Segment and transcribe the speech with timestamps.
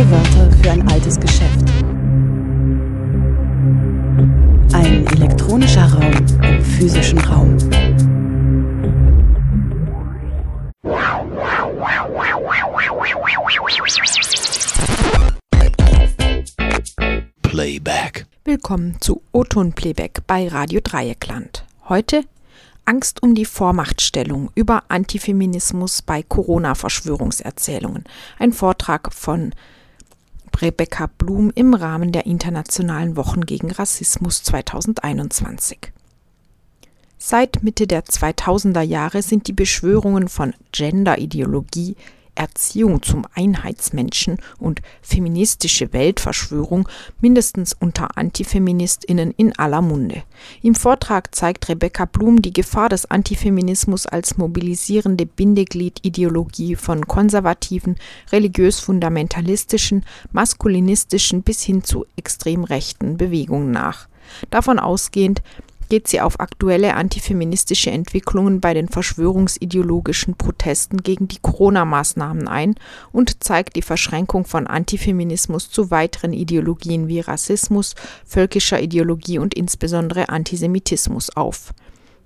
[0.00, 1.60] Neue Wörter für ein altes Geschäft.
[4.72, 6.12] Ein elektronischer Raum
[6.42, 7.58] im physischen Raum.
[17.42, 18.26] Playback.
[18.44, 21.66] Willkommen zu O-Ton Playback bei Radio Dreieckland.
[21.90, 22.22] Heute
[22.86, 28.04] Angst um die Vormachtstellung über Antifeminismus bei Corona-Verschwörungserzählungen.
[28.38, 29.52] Ein Vortrag von
[30.60, 35.92] Rebecca Blum im Rahmen der Internationalen Wochen gegen Rassismus 2021.
[37.18, 41.96] Seit Mitte der 2000er Jahre sind die Beschwörungen von Genderideologie,
[42.40, 46.88] Erziehung zum Einheitsmenschen und feministische Weltverschwörung
[47.20, 50.22] mindestens unter Antifeministinnen in aller Munde.
[50.62, 57.96] Im Vortrag zeigt Rebecca Blum die Gefahr des Antifeminismus als mobilisierende Bindeglied-Ideologie von konservativen,
[58.32, 64.08] religiös-fundamentalistischen, maskulinistischen bis hin zu extrem rechten Bewegungen nach.
[64.48, 65.42] Davon ausgehend
[65.90, 72.76] geht sie auf aktuelle antifeministische Entwicklungen bei den verschwörungsideologischen Protesten gegen die Corona-Maßnahmen ein
[73.12, 80.30] und zeigt die Verschränkung von Antifeminismus zu weiteren Ideologien wie Rassismus, völkischer Ideologie und insbesondere
[80.30, 81.74] Antisemitismus auf.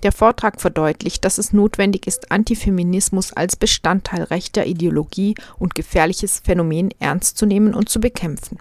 [0.04, 6.90] Der Vortrag verdeutlicht, dass es notwendig ist, Antifeminismus als Bestandteil rechter Ideologie und gefährliches Phänomen
[6.98, 8.58] ernst zu nehmen und zu bekämpfen.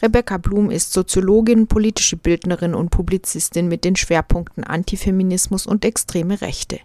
[0.00, 6.78] Rebecca Blum ist Soziologin, politische Bildnerin und Publizistin mit den Schwerpunkten Antifeminismus und extreme Rechte.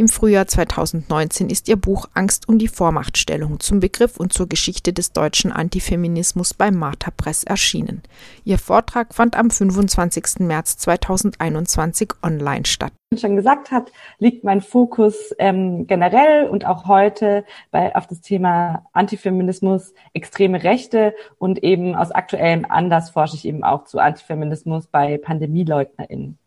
[0.00, 4.94] Im Frühjahr 2019 ist ihr Buch Angst um die Vormachtstellung zum Begriff und zur Geschichte
[4.94, 8.02] des deutschen Antifeminismus bei Martha Press erschienen.
[8.42, 10.38] Ihr Vortrag fand am 25.
[10.38, 12.94] März 2021 online statt.
[13.14, 18.86] schon gesagt hat, liegt mein Fokus ähm, generell und auch heute bei, auf das Thema
[18.94, 25.18] Antifeminismus, extreme Rechte und eben aus aktuellem Anlass forsche ich eben auch zu Antifeminismus bei
[25.18, 26.38] PandemieleugnerInnen.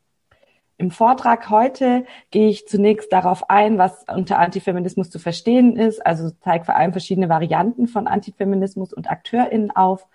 [0.83, 6.29] Im Vortrag heute gehe ich zunächst darauf ein, was unter Antifeminismus zu verstehen ist, also
[6.41, 10.05] zeige vor allem verschiedene Varianten von Antifeminismus und AkteurInnen auf.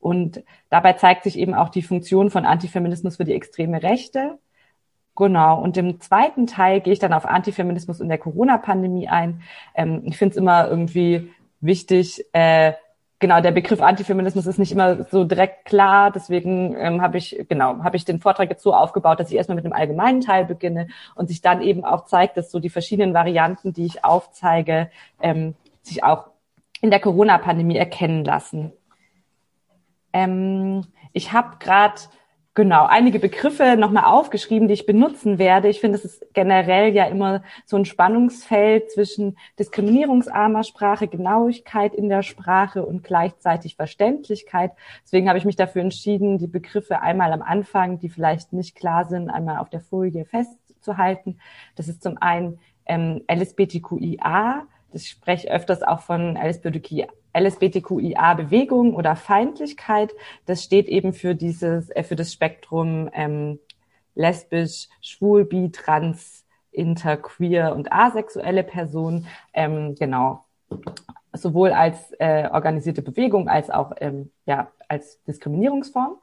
[0.00, 4.38] Und dabei zeigt sich eben auch die Funktion von Antifeminismus für die extreme Rechte.
[5.16, 5.62] Genau.
[5.62, 9.40] Und im zweiten Teil gehe ich dann auf Antifeminismus in der Corona-Pandemie ein.
[9.74, 12.74] Ähm, ich finde es immer irgendwie wichtig, äh,
[13.18, 16.10] genau, der Begriff Antifeminismus ist nicht immer so direkt klar.
[16.10, 19.56] Deswegen ähm, habe ich, genau, habe ich den Vortrag jetzt so aufgebaut, dass ich erstmal
[19.56, 23.14] mit einem allgemeinen Teil beginne und sich dann eben auch zeigt, dass so die verschiedenen
[23.14, 24.90] Varianten, die ich aufzeige,
[25.20, 26.26] ähm, sich auch
[26.80, 28.72] in der Corona-Pandemie erkennen lassen.
[30.12, 32.00] Ähm, ich habe gerade
[32.58, 35.68] genau einige Begriffe nochmal aufgeschrieben, die ich benutzen werde.
[35.68, 42.08] Ich finde, es ist generell ja immer so ein Spannungsfeld zwischen diskriminierungsarmer Sprache, Genauigkeit in
[42.08, 44.72] der Sprache und gleichzeitig Verständlichkeit.
[45.04, 49.04] Deswegen habe ich mich dafür entschieden, die Begriffe einmal am Anfang, die vielleicht nicht klar
[49.04, 51.38] sind, einmal auf der Folie festzuhalten.
[51.76, 54.66] Das ist zum einen ähm, LSBTQIA.
[54.90, 57.06] Das spreche öfters auch von LSBTQIA
[57.38, 60.12] LSBTQIA-Bewegung oder Feindlichkeit.
[60.46, 63.58] Das steht eben für dieses, äh, für das Spektrum ähm,
[64.14, 69.26] lesbisch, schwul, bi, trans, inter, queer und asexuelle Personen.
[69.52, 70.44] Ähm, genau.
[71.32, 76.16] Sowohl als äh, organisierte Bewegung als auch ähm, ja, als Diskriminierungsform.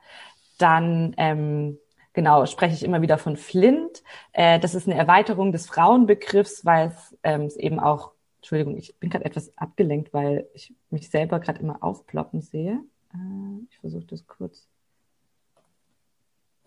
[0.57, 1.77] Dann ähm,
[2.13, 4.03] genau, spreche ich immer wieder von Flint.
[4.33, 8.11] Äh, das ist eine Erweiterung des Frauenbegriffs, weil es, ähm, eben auch
[8.45, 12.79] Entschuldigung, ich bin gerade etwas abgelenkt, weil ich mich selber gerade immer aufploppen sehe.
[13.11, 14.67] Äh, ich versuche das kurz.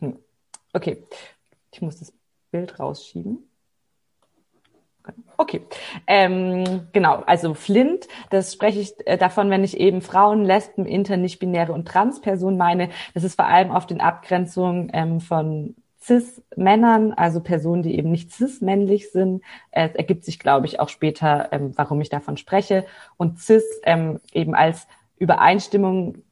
[0.01, 0.19] Hm.
[0.73, 1.05] Okay,
[1.71, 2.13] ich muss das
[2.51, 3.49] Bild rausschieben.
[5.37, 5.63] Okay,
[6.09, 11.17] ähm, genau, also Flint, das spreche ich äh, davon, wenn ich eben Frauen, Lesben, Inter,
[11.17, 12.91] nicht-binäre und Transpersonen meine.
[13.15, 18.33] Das ist vor allem auf den Abgrenzungen ähm, von Cis-Männern, also Personen, die eben nicht
[18.33, 19.43] cis-männlich sind.
[19.71, 22.85] Es ergibt sich, glaube ich, auch später, ähm, warum ich davon spreche.
[23.17, 24.87] Und cis ähm, eben als
[25.19, 26.23] Übereinstimmung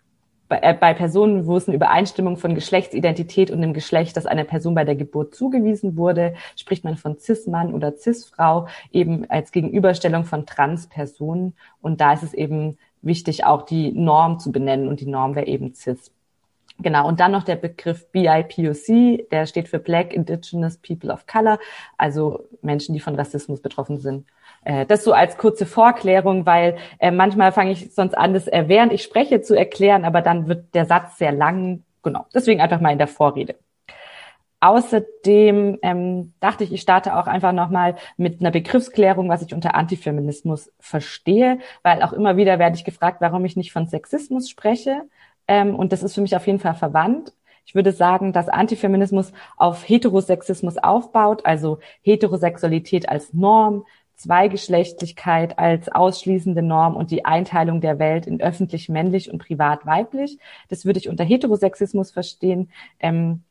[0.49, 4.45] bei, äh, bei Personen, wo es eine Übereinstimmung von Geschlechtsidentität und dem Geschlecht, das einer
[4.45, 10.25] Person bei der Geburt zugewiesen wurde, spricht man von Cis-Mann oder Cis-Frau, eben als Gegenüberstellung
[10.25, 11.55] von Trans-Personen.
[11.81, 14.89] Und da ist es eben wichtig, auch die Norm zu benennen.
[14.89, 16.13] Und die Norm wäre eben Cis.
[16.78, 21.58] Genau, und dann noch der Begriff BIPOC, der steht für Black Indigenous People of Color,
[21.96, 24.26] also Menschen, die von Rassismus betroffen sind.
[24.64, 28.64] Äh, das so als kurze Vorklärung, weil äh, manchmal fange ich sonst an, das äh,
[28.67, 31.82] während ich spreche zu erklären, aber dann wird der Satz sehr lang.
[32.02, 33.56] Genau, deswegen einfach mal in der Vorrede.
[34.61, 39.75] Außerdem ähm, dachte ich, ich starte auch einfach nochmal mit einer Begriffsklärung, was ich unter
[39.75, 45.02] Antifeminismus verstehe, weil auch immer wieder werde ich gefragt, warum ich nicht von Sexismus spreche.
[45.48, 47.32] Ähm, und das ist für mich auf jeden Fall verwandt.
[47.64, 53.84] Ich würde sagen, dass Antifeminismus auf Heterosexismus aufbaut, also Heterosexualität als Norm,
[54.16, 60.38] Zweigeschlechtlichkeit als ausschließende Norm und die Einteilung der Welt in öffentlich männlich und privat weiblich.
[60.69, 62.70] Das würde ich unter Heterosexismus verstehen.
[63.00, 63.43] Ähm,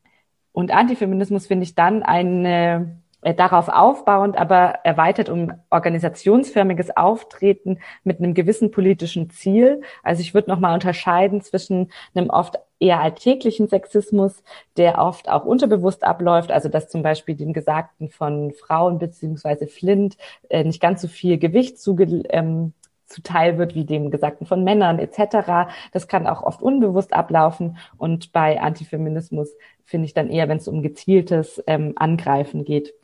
[0.52, 2.98] und Antifeminismus finde ich dann eine
[3.34, 9.82] darauf aufbauend, aber erweitert um organisationsförmiges Auftreten mit einem gewissen politischen Ziel.
[10.02, 14.42] Also ich würde nochmal unterscheiden zwischen einem oft eher alltäglichen Sexismus,
[14.76, 20.16] der oft auch unterbewusst abläuft, also dass zum Beispiel dem Gesagten von Frauen beziehungsweise Flint
[20.50, 22.74] äh, nicht ganz so viel Gewicht zuge ähm,
[23.06, 25.70] zuteil wird wie dem Gesagten von Männern etc.
[25.92, 30.68] Das kann auch oft unbewusst ablaufen und bei Antifeminismus finde ich dann eher, wenn es
[30.68, 32.94] um gezieltes ähm, Angreifen geht.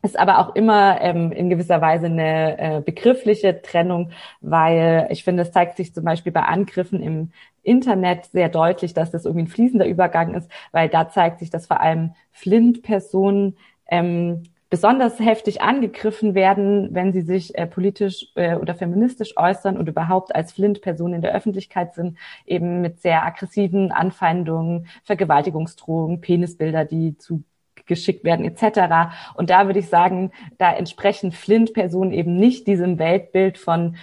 [0.00, 5.42] Ist aber auch immer ähm, in gewisser Weise eine äh, begriffliche Trennung, weil ich finde,
[5.42, 7.32] es zeigt sich zum Beispiel bei Angriffen im
[7.64, 11.66] Internet sehr deutlich, dass das irgendwie ein fließender Übergang ist, weil da zeigt sich, dass
[11.66, 13.56] vor allem Flint-Personen
[13.88, 19.88] ähm, besonders heftig angegriffen werden, wenn sie sich äh, politisch äh, oder feministisch äußern und
[19.88, 27.16] überhaupt als Flint-Person in der Öffentlichkeit sind, eben mit sehr aggressiven Anfeindungen, Vergewaltigungsdrohungen, Penisbilder, die
[27.18, 27.42] zu
[27.88, 29.12] geschickt werden etc.
[29.34, 33.96] Und da würde ich sagen, da entsprechen Flint-Personen eben nicht diesem Weltbild von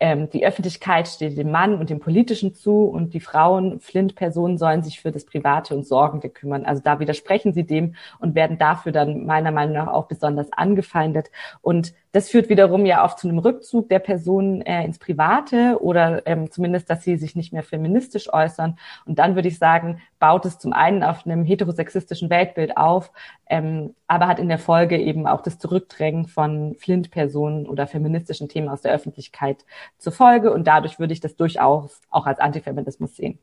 [0.00, 4.82] ähm, die Öffentlichkeit steht dem Mann und dem Politischen zu und die Frauen, Flint-Personen, sollen
[4.82, 6.64] sich für das Private und Sorgende kümmern.
[6.64, 11.30] Also da widersprechen sie dem und werden dafür dann meiner Meinung nach auch besonders angefeindet.
[11.62, 16.26] Und das führt wiederum ja oft zu einem Rückzug der Personen äh, ins Private oder
[16.26, 18.78] ähm, zumindest, dass sie sich nicht mehr feministisch äußern.
[19.04, 23.12] Und dann würde ich sagen, baut es zum einen auf einem heterosexistischen Weltbild auf,
[23.48, 28.68] ähm, aber hat in der Folge eben auch das Zurückdrängen von Flint-Personen oder feministischen Themen
[28.68, 29.64] aus der Öffentlichkeit
[29.98, 30.52] zur Folge.
[30.52, 33.38] Und dadurch würde ich das durchaus auch als Antifeminismus sehen.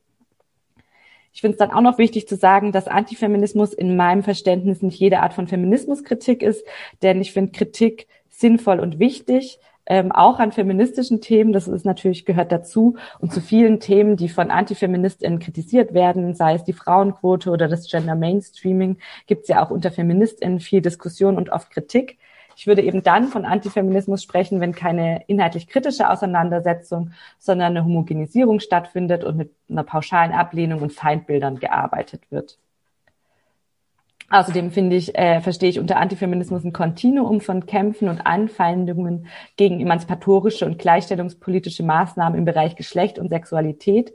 [1.36, 4.98] Ich finde es dann auch noch wichtig zu sagen, dass Antifeminismus in meinem Verständnis nicht
[4.98, 6.66] jede Art von Feminismuskritik ist,
[7.02, 8.08] denn ich finde Kritik
[8.40, 11.54] sinnvoll und wichtig, ähm, auch an feministischen Themen.
[11.54, 16.56] Das ist natürlich gehört dazu und zu vielen Themen, die von Antifeministinnen kritisiert werden, sei
[16.56, 18.98] es die Frauenquote oder das Gender Mainstreaming,
[19.28, 22.18] gibt es ja auch unter Feministinnen viel Diskussion und oft Kritik.
[22.58, 28.62] Ich würde eben dann von Antifeminismus sprechen, wenn keine inhaltlich kritische Auseinandersetzung, sondern eine Homogenisierung
[28.62, 32.58] stattfindet und mit einer pauschalen Ablehnung und Feindbildern gearbeitet wird.
[34.30, 39.80] Außerdem finde ich, äh, verstehe ich unter Antifeminismus ein Kontinuum von Kämpfen und Anfeindungen gegen
[39.80, 44.14] emanzipatorische und gleichstellungspolitische Maßnahmen im Bereich Geschlecht und Sexualität.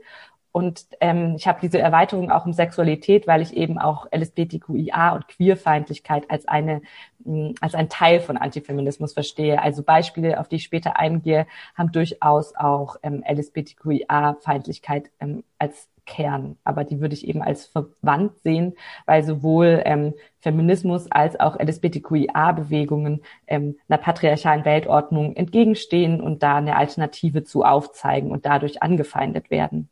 [0.53, 5.29] Und ähm, ich habe diese Erweiterung auch um Sexualität, weil ich eben auch LSBTQIA und
[5.29, 6.81] Queerfeindlichkeit als eine
[7.23, 9.61] mh, als ein Teil von Antifeminismus verstehe.
[9.61, 16.57] Also Beispiele, auf die ich später eingehe, haben durchaus auch ähm, LSBTQIA-Feindlichkeit ähm, als Kern,
[16.65, 18.73] aber die würde ich eben als verwandt sehen,
[19.05, 26.75] weil sowohl ähm, Feminismus als auch LSBTQIA-Bewegungen ähm, einer patriarchalen Weltordnung entgegenstehen und da eine
[26.75, 29.87] Alternative zu aufzeigen und dadurch angefeindet werden.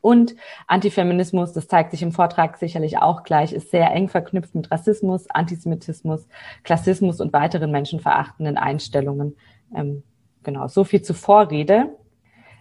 [0.00, 0.36] Und
[0.68, 5.28] Antifeminismus, das zeigt sich im Vortrag sicherlich auch gleich, ist sehr eng verknüpft mit Rassismus,
[5.30, 6.28] Antisemitismus,
[6.62, 9.34] Klassismus und weiteren menschenverachtenden Einstellungen.
[9.74, 10.04] Ähm,
[10.44, 11.88] genau, so viel zur Vorrede.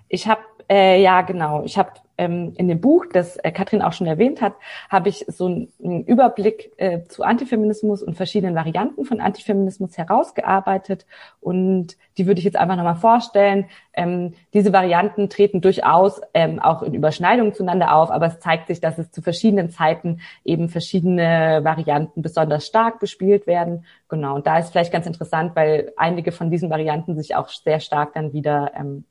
[0.07, 1.63] Ich habe äh, ja, genau.
[1.63, 4.53] Ich habe ähm, in dem Buch, das äh, Katrin auch schon erwähnt hat,
[4.89, 11.05] habe ich so einen Überblick äh, zu Antifeminismus und verschiedenen Varianten von Antifeminismus herausgearbeitet.
[11.41, 13.65] Und die würde ich jetzt einfach nochmal vorstellen.
[13.93, 18.79] Ähm, diese Varianten treten durchaus ähm, auch in Überschneidung zueinander auf, aber es zeigt sich,
[18.79, 23.85] dass es zu verschiedenen Zeiten eben verschiedene Varianten besonders stark bespielt werden.
[24.07, 24.35] Genau.
[24.35, 28.13] Und da ist vielleicht ganz interessant, weil einige von diesen Varianten sich auch sehr stark
[28.13, 29.05] dann wieder ähm,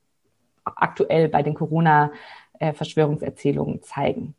[0.63, 1.53] aktuell bei den
[2.59, 4.35] Corona-Verschwörungserzählungen zeigen.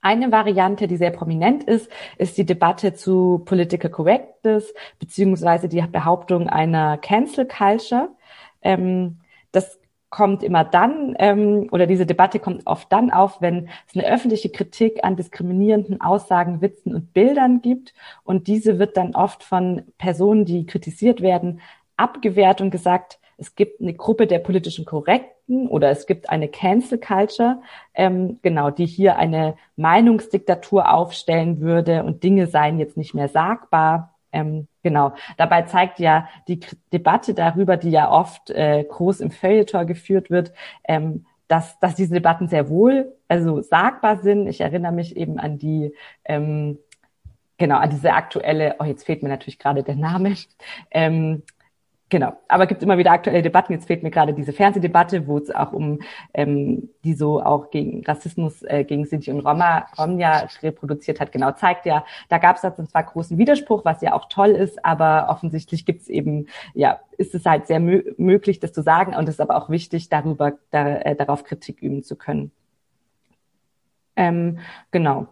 [0.00, 6.48] Eine Variante, die sehr prominent ist, ist die Debatte zu Political Correctness beziehungsweise die Behauptung
[6.48, 8.10] einer Cancel Culture.
[8.62, 9.18] Ähm,
[9.50, 14.06] das kommt immer dann ähm, oder diese Debatte kommt oft dann auf, wenn es eine
[14.10, 17.92] öffentliche Kritik an diskriminierenden Aussagen, Witzen und Bildern gibt
[18.22, 21.60] und diese wird dann oft von Personen, die kritisiert werden,
[21.96, 26.98] abgewehrt und gesagt, es gibt eine Gruppe der politischen Korrekten oder es gibt eine Cancel
[26.98, 27.62] Culture,
[27.94, 34.14] ähm, genau, die hier eine Meinungsdiktatur aufstellen würde und Dinge seien jetzt nicht mehr sagbar.
[34.32, 35.14] Ähm, genau.
[35.36, 36.60] Dabei zeigt ja die
[36.92, 40.52] Debatte darüber, die ja oft äh, groß im Feuilleton geführt wird,
[40.84, 44.48] ähm, dass, dass diese Debatten sehr wohl also sagbar sind.
[44.48, 46.78] Ich erinnere mich eben an die ähm,
[47.58, 50.34] genau, diese aktuelle, oh, jetzt fehlt mir natürlich gerade der Name,
[50.90, 51.42] ähm,
[52.10, 53.74] Genau, aber gibt immer wieder aktuelle Debatten.
[53.74, 56.00] Jetzt fehlt mir gerade diese Fernsehdebatte, wo es auch um
[56.32, 61.32] ähm, die so auch gegen Rassismus äh, gegen Sinti und Roma Romja reproduziert hat.
[61.32, 64.82] Genau, zeigt ja, da gab es da zwar großen Widerspruch, was ja auch toll ist,
[64.86, 69.14] aber offensichtlich gibt es eben, ja, ist es halt sehr mö möglich, das zu sagen
[69.14, 72.52] und es ist aber auch wichtig, darüber da, äh, darauf Kritik üben zu können.
[74.16, 74.58] Ähm,
[74.90, 75.28] genau.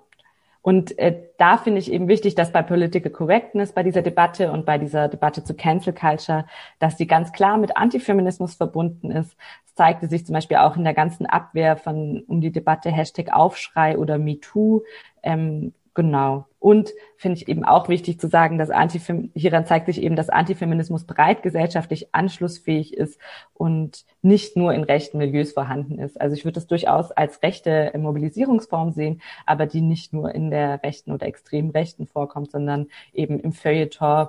[0.67, 4.67] Und äh, da finde ich eben wichtig, dass bei Political Correctness, bei dieser Debatte und
[4.67, 6.45] bei dieser Debatte zu Cancel Culture,
[6.81, 9.37] dass die ganz klar mit Antifeminismus verbunden ist.
[9.65, 13.33] Es zeigte sich zum Beispiel auch in der ganzen Abwehr von um die Debatte Hashtag
[13.33, 14.83] Aufschrei oder MeToo.
[15.23, 16.45] Ähm, Genau.
[16.59, 20.29] Und finde ich eben auch wichtig zu sagen, dass Antifem hieran zeigt sich eben, dass
[20.29, 23.19] Antifeminismus breit gesellschaftlich anschlussfähig ist
[23.55, 26.21] und nicht nur in rechten Milieus vorhanden ist.
[26.21, 30.83] Also ich würde das durchaus als rechte Mobilisierungsform sehen, aber die nicht nur in der
[30.83, 34.29] rechten oder extrem rechten vorkommt, sondern eben im Feuilleton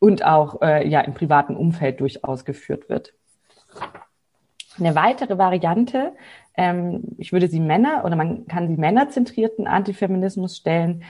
[0.00, 3.12] und auch äh, ja im privaten Umfeld durchaus geführt wird.
[4.78, 6.14] Eine weitere Variante
[6.56, 11.04] ähm, ich würde sie Männer oder man kann sie männerzentrierten Antifeminismus stellen.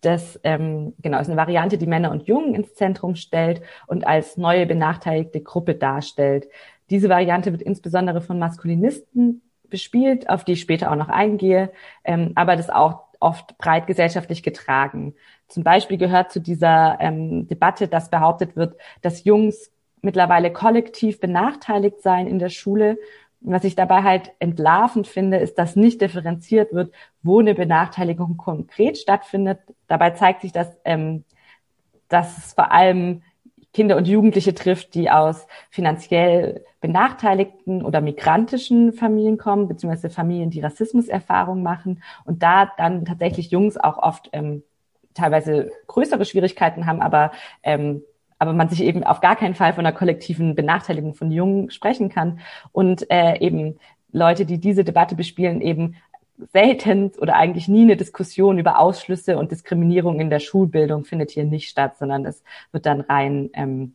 [0.00, 4.36] Das ähm, genau ist eine Variante, die Männer und Jungen ins Zentrum stellt und als
[4.36, 6.48] neue benachteiligte Gruppe darstellt.
[6.90, 11.72] Diese Variante wird insbesondere von Maskulinisten bespielt, auf die ich später auch noch eingehe,
[12.04, 15.14] ähm, aber das auch oft breit gesellschaftlich getragen.
[15.48, 19.72] Zum Beispiel gehört zu dieser ähm, Debatte, dass behauptet wird, dass Jungs
[20.02, 22.98] mittlerweile kollektiv benachteiligt seien in der Schule
[23.52, 28.98] was ich dabei halt entlarvend finde, ist, dass nicht differenziert wird, wo eine Benachteiligung konkret
[28.98, 29.60] stattfindet.
[29.86, 31.24] Dabei zeigt sich, dass, ähm,
[32.08, 33.22] dass es vor allem
[33.72, 40.60] Kinder und Jugendliche trifft, die aus finanziell benachteiligten oder migrantischen Familien kommen, beziehungsweise Familien, die
[40.60, 44.62] Rassismuserfahrung machen und da dann tatsächlich Jungs auch oft ähm,
[45.14, 48.02] teilweise größere Schwierigkeiten haben, aber ähm,
[48.38, 52.08] aber man sich eben auf gar keinen Fall von einer kollektiven Benachteiligung von Jungen sprechen
[52.08, 52.40] kann
[52.72, 53.78] und äh, eben
[54.12, 55.96] Leute, die diese Debatte bespielen, eben
[56.52, 61.44] selten oder eigentlich nie eine Diskussion über Ausschlüsse und Diskriminierung in der Schulbildung findet hier
[61.44, 63.94] nicht statt, sondern es wird dann rein, ähm,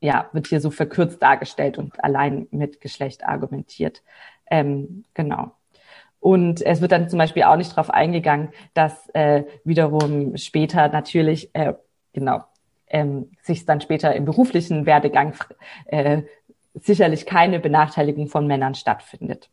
[0.00, 4.02] ja, wird hier so verkürzt dargestellt und allein mit Geschlecht argumentiert.
[4.50, 5.52] Ähm, genau.
[6.20, 11.54] Und es wird dann zum Beispiel auch nicht darauf eingegangen, dass äh, wiederum später natürlich,
[11.54, 11.74] äh,
[12.12, 12.44] genau,
[12.90, 15.34] ähm, sich dann später im beruflichen Werdegang
[15.86, 16.22] äh,
[16.74, 19.50] sicherlich keine Benachteiligung von Männern stattfindet.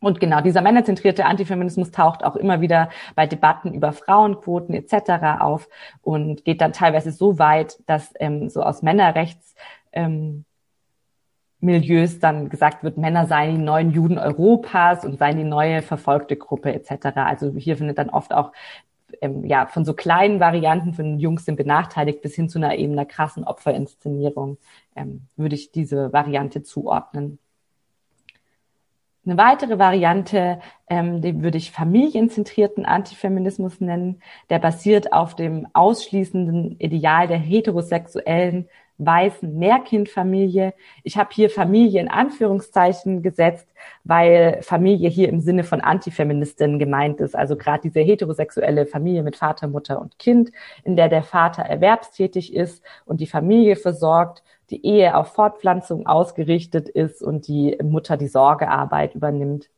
[0.00, 5.40] Und genau dieser männerzentrierte Antifeminismus taucht auch immer wieder bei Debatten über Frauenquoten etc.
[5.40, 5.68] auf
[6.02, 9.54] und geht dann teilweise so weit, dass ähm, so aus Männerrechts
[9.92, 10.44] ähm,
[11.60, 16.36] Milieus dann gesagt wird, Männer seien die neuen Juden Europas und seien die neue verfolgte
[16.36, 17.16] Gruppe etc.
[17.18, 18.50] Also hier findet dann oft auch
[19.20, 22.92] ähm, ja, von so kleinen Varianten von Jungs sind benachteiligt bis hin zu einer eben
[22.92, 24.58] einer krassen Opferinszenierung
[24.96, 27.38] ähm, würde ich diese Variante zuordnen.
[29.24, 36.80] Eine weitere Variante, ähm, die würde ich familienzentrierten Antifeminismus nennen, der basiert auf dem ausschließenden
[36.80, 40.74] Ideal der heterosexuellen weißen Mehrkindfamilie.
[41.02, 43.68] Ich habe hier Familie in Anführungszeichen gesetzt,
[44.04, 47.34] weil Familie hier im Sinne von Antifeministinnen gemeint ist.
[47.34, 50.52] Also gerade diese heterosexuelle Familie mit Vater, Mutter und Kind,
[50.84, 56.88] in der der Vater erwerbstätig ist und die Familie versorgt, die Ehe auf Fortpflanzung ausgerichtet
[56.88, 59.68] ist und die Mutter die Sorgearbeit übernimmt.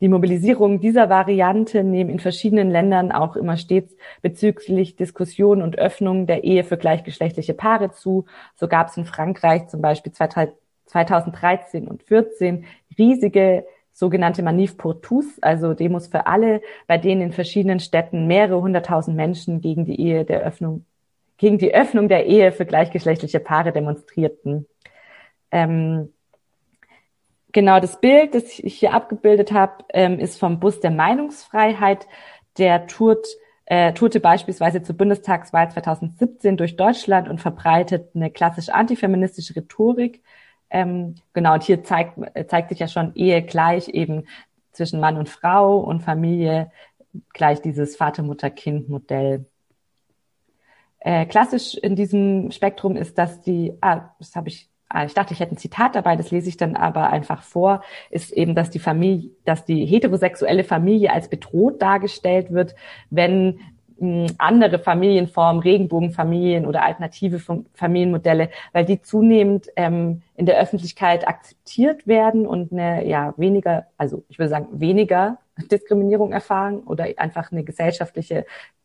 [0.00, 6.26] Die Mobilisierung dieser Variante nehmen in verschiedenen Ländern auch immer stets bezüglich Diskussion und Öffnung
[6.26, 8.26] der Ehe für gleichgeschlechtliche Paare zu.
[8.56, 12.64] So gab es in Frankreich zum Beispiel 2013 und 14
[12.98, 18.60] riesige sogenannte Manif pour tous, also Demos für alle, bei denen in verschiedenen Städten mehrere
[18.60, 20.84] hunderttausend Menschen gegen die Ehe der Öffnung,
[21.38, 24.66] gegen die Öffnung der Ehe für gleichgeschlechtliche Paare demonstrierten.
[25.52, 26.13] Ähm,
[27.54, 32.08] Genau, das Bild, das ich hier abgebildet habe, ähm, ist vom Bus der Meinungsfreiheit.
[32.58, 33.24] Der tourt,
[33.66, 40.24] äh, tourte beispielsweise zur Bundestagswahl 2017 durch Deutschland und verbreitet eine klassisch antifeministische Rhetorik.
[40.68, 42.18] Ähm, genau, und hier zeigt,
[42.48, 44.26] zeigt sich ja schon Ehe gleich eben
[44.72, 46.72] zwischen Mann und Frau und Familie
[47.34, 49.46] gleich dieses Vater-Mutter-Kind-Modell.
[50.98, 55.40] Äh, klassisch in diesem Spektrum ist, dass die, ah, das habe ich ich dachte, ich
[55.40, 58.78] hätte ein Zitat dabei, das lese ich dann aber einfach vor, ist eben, dass die
[58.78, 62.74] Familie, dass die heterosexuelle Familie als bedroht dargestellt wird,
[63.10, 63.60] wenn
[63.98, 67.40] hm, andere Familienformen, Regenbogenfamilien oder alternative
[67.74, 74.24] Familienmodelle, weil die zunehmend ähm, in der Öffentlichkeit akzeptiert werden und eine ja weniger, also
[74.28, 75.38] ich würde sagen weniger
[75.70, 78.44] Diskriminierung erfahren oder einfach eine gesellschaftliche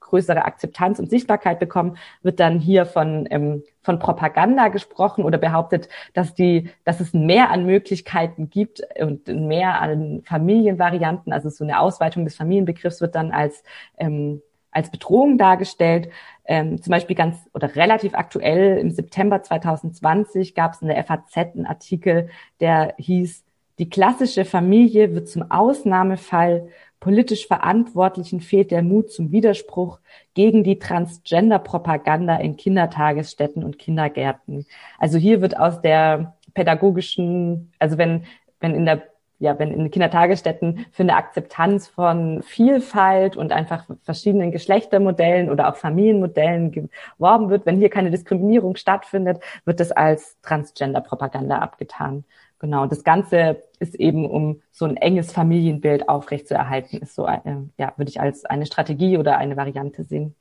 [0.10, 5.89] größere Akzeptanz und Sichtbarkeit bekommen, wird dann hier von, ähm, von Propaganda gesprochen oder behauptet,
[6.13, 11.80] dass die, dass es mehr an Möglichkeiten gibt und mehr an Familienvarianten, also so eine
[11.80, 13.63] Ausweitung des Familienbegriffs wird dann als
[13.98, 16.10] ähm, als Bedrohung dargestellt.
[16.46, 21.38] Ähm, zum Beispiel ganz oder relativ aktuell im September 2020 gab es in der FAZ
[21.38, 23.44] einen Artikel, der hieß,
[23.80, 26.68] die klassische Familie wird zum Ausnahmefall
[27.00, 30.00] politisch Verantwortlichen fehlt der Mut zum Widerspruch
[30.34, 34.65] gegen die Transgender-Propaganda in Kindertagesstätten und Kindergärten.
[34.98, 38.25] Also hier wird aus der pädagogischen, also wenn,
[38.60, 39.03] wenn in der
[39.39, 45.77] ja, wenn in Kindertagesstätten für eine Akzeptanz von Vielfalt und einfach verschiedenen Geschlechtermodellen oder auch
[45.77, 52.25] Familienmodellen geworben wird, wenn hier keine Diskriminierung stattfindet, wird das als Transgender-Propaganda abgetan.
[52.60, 57.39] Genau, das Ganze ist eben, um so ein enges Familienbild aufrechtzuerhalten, ist so, äh,
[57.78, 60.36] ja, würde ich als eine Strategie oder eine Variante sehen.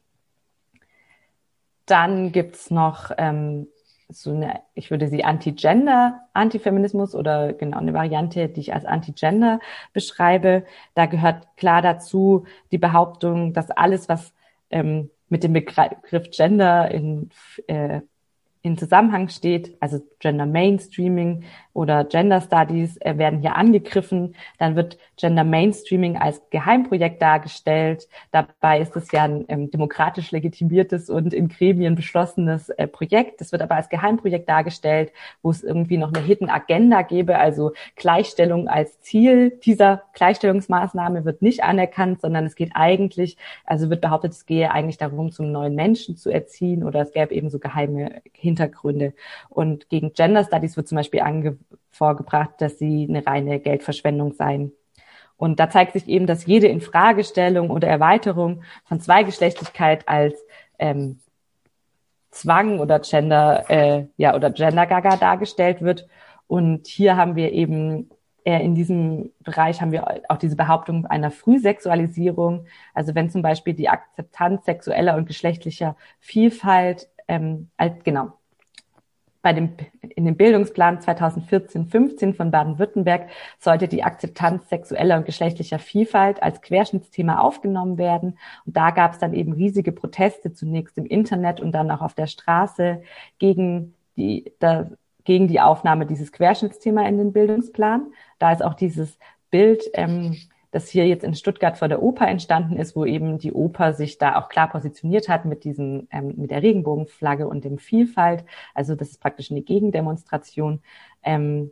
[1.87, 3.69] Dann gibt's noch ähm,
[4.09, 9.61] so eine, ich würde sie Anti-Gender, Antifeminismus oder genau eine Variante, die ich als Anti-Gender
[9.93, 10.65] beschreibe.
[10.95, 14.35] Da gehört klar dazu die Behauptung, dass alles, was
[14.71, 17.31] ähm, mit dem Begriff Gender in
[17.69, 18.01] äh,
[18.63, 21.45] in Zusammenhang steht, also Gender Mainstreaming
[21.79, 24.35] oder Gender Studies äh, werden hier angegriffen.
[24.59, 28.09] Dann wird Gender Mainstreaming als Geheimprojekt dargestellt.
[28.33, 33.41] Dabei ist es ja ein ähm, demokratisch legitimiertes und in Gremien beschlossenes äh, Projekt.
[33.41, 37.71] Das wird aber als Geheimprojekt dargestellt, wo es irgendwie noch eine Hidden Agenda gäbe, also
[37.95, 44.33] Gleichstellung als Ziel dieser Gleichstellungsmaßnahme wird nicht anerkannt, sondern es geht eigentlich, also wird behauptet,
[44.33, 48.21] es gehe eigentlich darum, zum neuen Menschen zu erziehen oder es gäbe eben so geheime
[48.33, 49.15] Hintergründe.
[49.49, 51.57] Und gegen Gender Studies wird zum Beispiel ange
[51.91, 54.73] vorgebracht, dass sie eine reine Geldverschwendung seien.
[55.37, 60.35] Und da zeigt sich eben, dass jede Infragestellung oder Erweiterung von Zweigeschlechtlichkeit als
[60.79, 61.21] ähm,
[62.31, 66.07] Zwang oder Gender, äh, ja, oder Gender-Gaga dargestellt wird.
[66.47, 68.11] Und hier haben wir eben
[68.49, 72.67] äh, in diesem Bereich haben wir auch diese Behauptung einer Frühsexualisierung.
[72.95, 78.38] Also wenn zum Beispiel die Akzeptanz sexueller und geschlechtlicher Vielfalt, ähm, als, genau,
[79.49, 79.71] bei dem,
[80.03, 87.39] in dem Bildungsplan 2014-15 von Baden-Württemberg sollte die Akzeptanz sexueller und geschlechtlicher Vielfalt als Querschnittsthema
[87.39, 88.39] aufgenommen werden.
[88.67, 92.13] Und da gab es dann eben riesige Proteste, zunächst im Internet und dann auch auf
[92.13, 93.01] der Straße
[93.39, 94.91] gegen die, da,
[95.25, 98.09] gegen die Aufnahme dieses Querschnittsthema in den Bildungsplan.
[98.39, 99.19] Da ist auch dieses
[99.51, 100.37] Bild ähm,
[100.71, 104.19] das hier jetzt in Stuttgart vor der Oper entstanden ist, wo eben die Oper sich
[104.19, 108.45] da auch klar positioniert hat mit diesem, ähm, mit der Regenbogenflagge und dem Vielfalt.
[108.75, 110.81] Also das ist praktisch eine Gegendemonstration.
[111.23, 111.71] Ähm,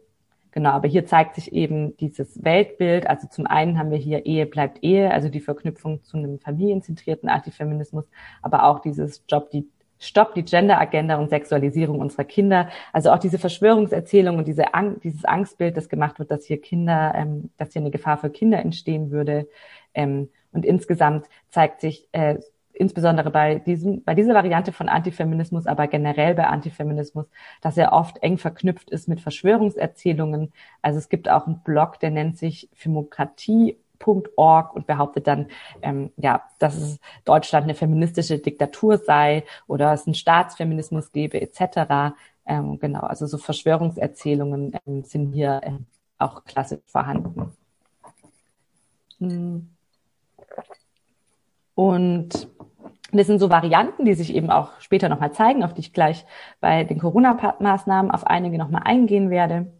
[0.57, 3.07] Genau, aber hier zeigt sich eben dieses Weltbild.
[3.07, 7.29] Also zum einen haben wir hier Ehe bleibt Ehe, also die Verknüpfung zu einem familienzentrierten
[7.29, 8.07] Antifeminismus,
[8.41, 12.69] aber auch dieses Job, die Stopp die Gender-Agenda und Sexualisierung unserer Kinder.
[12.93, 17.13] Also auch diese Verschwörungserzählung und diese Ang dieses Angstbild, das gemacht wird, dass hier Kinder,
[17.15, 19.49] ähm, dass hier eine Gefahr für Kinder entstehen würde.
[19.95, 22.39] Ähm, und insgesamt zeigt sich äh,
[22.77, 27.27] insbesondere bei diesem, bei dieser Variante von Antifeminismus, aber generell bei Antifeminismus,
[27.63, 30.53] dass er oft eng verknüpft ist mit Verschwörungserzählungen.
[30.83, 33.79] Also es gibt auch einen Blog, der nennt sich Demokratie
[34.37, 35.49] Org und behauptet dann,
[35.83, 42.15] ähm, ja, dass es Deutschland eine feministische Diktatur sei oder es einen Staatsfeminismus gebe etc.
[42.47, 45.87] Ähm, genau, also so Verschwörungserzählungen ähm, sind hier ähm,
[46.19, 47.53] auch klassisch vorhanden.
[49.19, 49.71] Hm.
[51.75, 52.49] Und
[53.13, 56.25] das sind so Varianten, die sich eben auch später nochmal zeigen, auf die ich gleich
[56.61, 59.73] bei den Corona-Maßnahmen auf einige nochmal eingehen werde.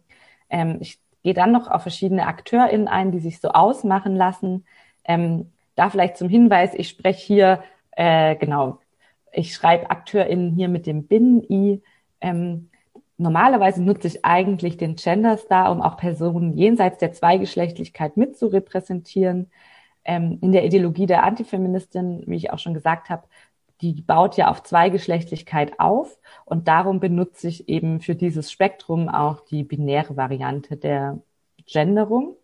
[0.49, 4.65] Ähm, ich gehe dann noch auf verschiedene AkteurInnen ein, die sich so ausmachen lassen.
[5.03, 8.79] Ähm, da vielleicht zum Hinweis, ich spreche hier, äh, genau,
[9.33, 11.81] ich schreibe AkteurInnen hier mit dem Binnen-I.
[12.21, 12.69] Ähm,
[13.17, 18.47] normalerweise nutze ich eigentlich den Gender Star, um auch Personen jenseits der Zweigeschlechtlichkeit mit zu
[18.47, 19.51] repräsentieren.
[20.05, 23.27] Ähm, in der Ideologie der Antifeministin, wie ich auch schon gesagt habe,
[23.81, 29.41] die baut ja auf Zweigeschlechtlichkeit auf und darum benutze ich eben für dieses Spektrum auch
[29.41, 31.19] die binäre Variante der
[31.65, 32.35] Genderung.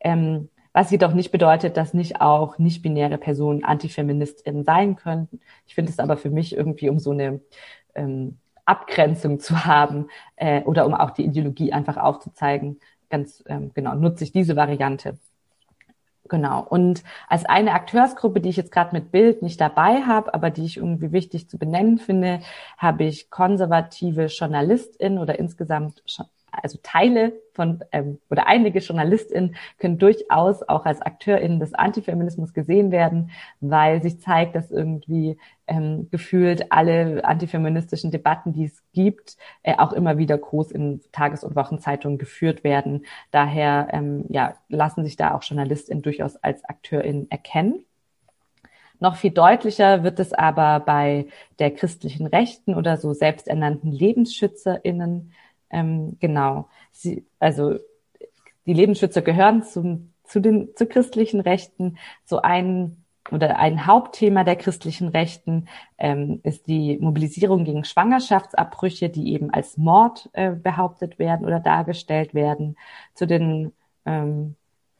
[0.00, 5.40] Ähm, was jedoch nicht bedeutet, dass nicht auch nicht-binäre Personen Antifeministinnen sein könnten.
[5.66, 7.40] Ich finde es aber für mich irgendwie, um so eine
[7.94, 12.78] ähm, Abgrenzung zu haben äh, oder um auch die Ideologie einfach aufzuzeigen,
[13.10, 15.18] ganz ähm, genau, nutze ich diese Variante.
[16.28, 16.62] Genau.
[16.62, 20.64] Und als eine Akteursgruppe, die ich jetzt gerade mit Bild nicht dabei habe, aber die
[20.64, 22.40] ich irgendwie wichtig zu benennen finde,
[22.76, 26.02] habe ich konservative JournalistInnen oder insgesamt
[26.50, 32.90] also Teile von ähm, oder einige JournalistInnen können durchaus auch als AkteurInnen des Antifeminismus gesehen
[32.90, 33.30] werden,
[33.60, 39.92] weil sich zeigt, dass irgendwie ähm, gefühlt alle antifeministischen Debatten, die es gibt, äh, auch
[39.92, 43.04] immer wieder groß in Tages- und Wochenzeitungen geführt werden.
[43.30, 47.84] Daher ähm, ja, lassen sich da auch JournalistInnen durchaus als AkteurInnen erkennen.
[49.00, 51.26] Noch viel deutlicher wird es aber bei
[51.60, 55.32] der christlichen Rechten oder so selbsternannten LebensschützerInnen.
[55.70, 56.68] Ähm, genau.
[56.92, 57.78] Sie, also
[58.66, 61.98] die Lebensschützer gehören zum, zu den zu christlichen Rechten.
[62.24, 69.32] So ein oder ein Hauptthema der christlichen Rechten ähm, ist die Mobilisierung gegen Schwangerschaftsabbrüche, die
[69.32, 72.76] eben als Mord äh, behauptet werden oder dargestellt werden.
[73.14, 73.72] Zu den
[74.06, 74.56] ähm,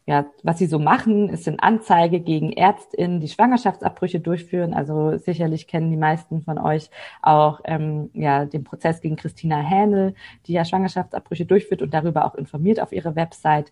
[0.09, 4.73] ja, was sie so machen, ist eine Anzeige gegen ÄrztInnen, die Schwangerschaftsabbrüche durchführen.
[4.73, 6.89] Also sicherlich kennen die meisten von euch
[7.21, 10.15] auch ähm, ja, den Prozess gegen Christina Hähnel,
[10.47, 13.71] die ja Schwangerschaftsabbrüche durchführt und darüber auch informiert auf ihrer Website.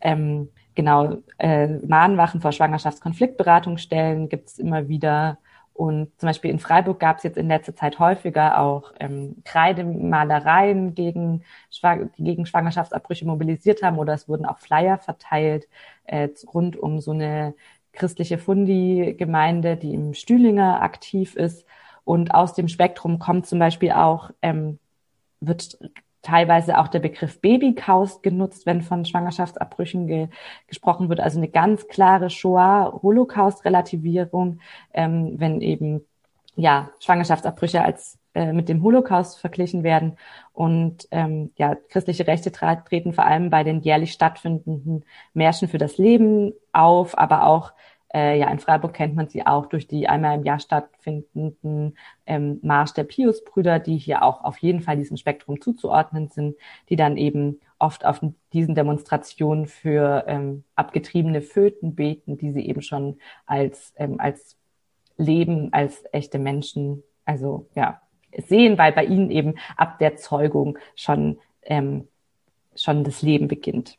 [0.00, 5.36] Ähm, genau, äh, Mahnwachen vor Schwangerschaftskonfliktberatungsstellen gibt es immer wieder.
[5.74, 10.94] Und zum Beispiel in Freiburg gab es jetzt in letzter Zeit häufiger auch ähm, Kreidemalereien,
[10.94, 11.42] gegen,
[12.16, 15.68] die gegen Schwangerschaftsabbrüche mobilisiert haben oder es wurden auch Flyer verteilt
[16.04, 17.54] äh, rund um so eine
[17.92, 21.66] christliche Fundi-Gemeinde, die im Stühlinger aktiv ist.
[22.04, 24.78] Und aus dem Spektrum kommt zum Beispiel auch, ähm,
[25.40, 25.78] wird
[26.24, 30.26] teilweise auch der Begriff Babykaust genutzt, wenn von Schwangerschaftsabbrüchen ge
[30.66, 31.20] gesprochen wird.
[31.20, 34.58] Also eine ganz klare Shoah-Holocaust-Relativierung,
[34.92, 36.04] ähm, wenn eben
[36.56, 40.16] ja Schwangerschaftsabbrüche als äh, mit dem Holocaust verglichen werden.
[40.52, 45.98] Und ähm, ja, christliche Rechte treten vor allem bei den jährlich stattfindenden Märschen für das
[45.98, 47.72] Leben auf, aber auch
[48.14, 51.96] äh, ja, in Freiburg kennt man sie auch durch die einmal im Jahr stattfindenden
[52.26, 56.56] ähm, Marsch der Piusbrüder, die hier auch auf jeden Fall diesem Spektrum zuzuordnen sind,
[56.88, 58.20] die dann eben oft auf
[58.52, 64.56] diesen Demonstrationen für ähm, abgetriebene Föten beten, die sie eben schon als, ähm, als
[65.16, 68.00] Leben, als echte Menschen, also ja,
[68.46, 72.06] sehen, weil bei ihnen eben ab der Zeugung schon, ähm,
[72.76, 73.98] schon das Leben beginnt.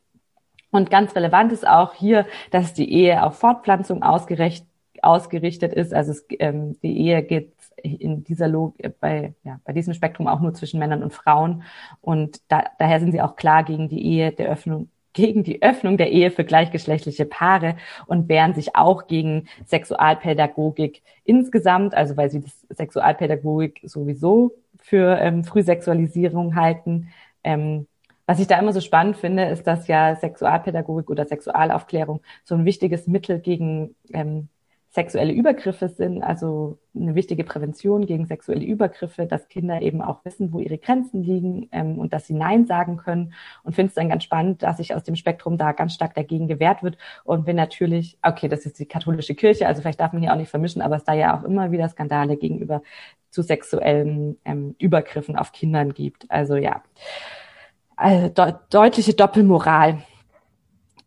[0.75, 5.93] Und ganz relevant ist auch hier, dass die Ehe auf Fortpflanzung ausgerichtet ist.
[5.93, 10.41] Also es, ähm, die Ehe geht in dieser Logik bei, ja, bei diesem Spektrum auch
[10.41, 11.63] nur zwischen Männern und Frauen.
[12.01, 15.95] Und da, daher sind sie auch klar gegen die Ehe der Öffnung gegen die Öffnung
[15.95, 22.41] der Ehe für gleichgeschlechtliche Paare und wehren sich auch gegen Sexualpädagogik insgesamt, also weil sie
[22.41, 27.13] das Sexualpädagogik sowieso für ähm, Frühsexualisierung halten.
[27.45, 27.87] Ähm,
[28.25, 32.65] was ich da immer so spannend finde, ist, dass ja Sexualpädagogik oder Sexualaufklärung so ein
[32.65, 34.49] wichtiges Mittel gegen ähm,
[34.95, 40.53] sexuelle Übergriffe sind, also eine wichtige Prävention gegen sexuelle Übergriffe, dass Kinder eben auch wissen,
[40.53, 43.33] wo ihre Grenzen liegen ähm, und dass sie Nein sagen können.
[43.63, 46.47] Und finde es dann ganz spannend, dass sich aus dem Spektrum da ganz stark dagegen
[46.47, 46.97] gewehrt wird.
[47.25, 50.37] Und wenn natürlich, okay, das ist die katholische Kirche, also vielleicht darf man hier auch
[50.37, 52.81] nicht vermischen, aber es da ja auch immer wieder Skandale gegenüber
[53.31, 56.31] zu sexuellen ähm, Übergriffen auf Kindern gibt.
[56.31, 56.81] Also ja
[57.95, 60.03] also de deutliche Doppelmoral.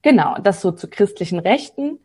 [0.03, 1.99] Genau, das so zu christlichen Rechten.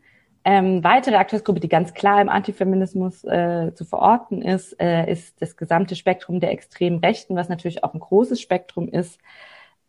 [0.44, 5.56] Ähm, weitere Akteursgruppe, die ganz klar im Antifeminismus äh, zu verorten ist, äh, ist das
[5.56, 9.18] gesamte Spektrum der extremen Rechten, was natürlich auch ein großes Spektrum ist.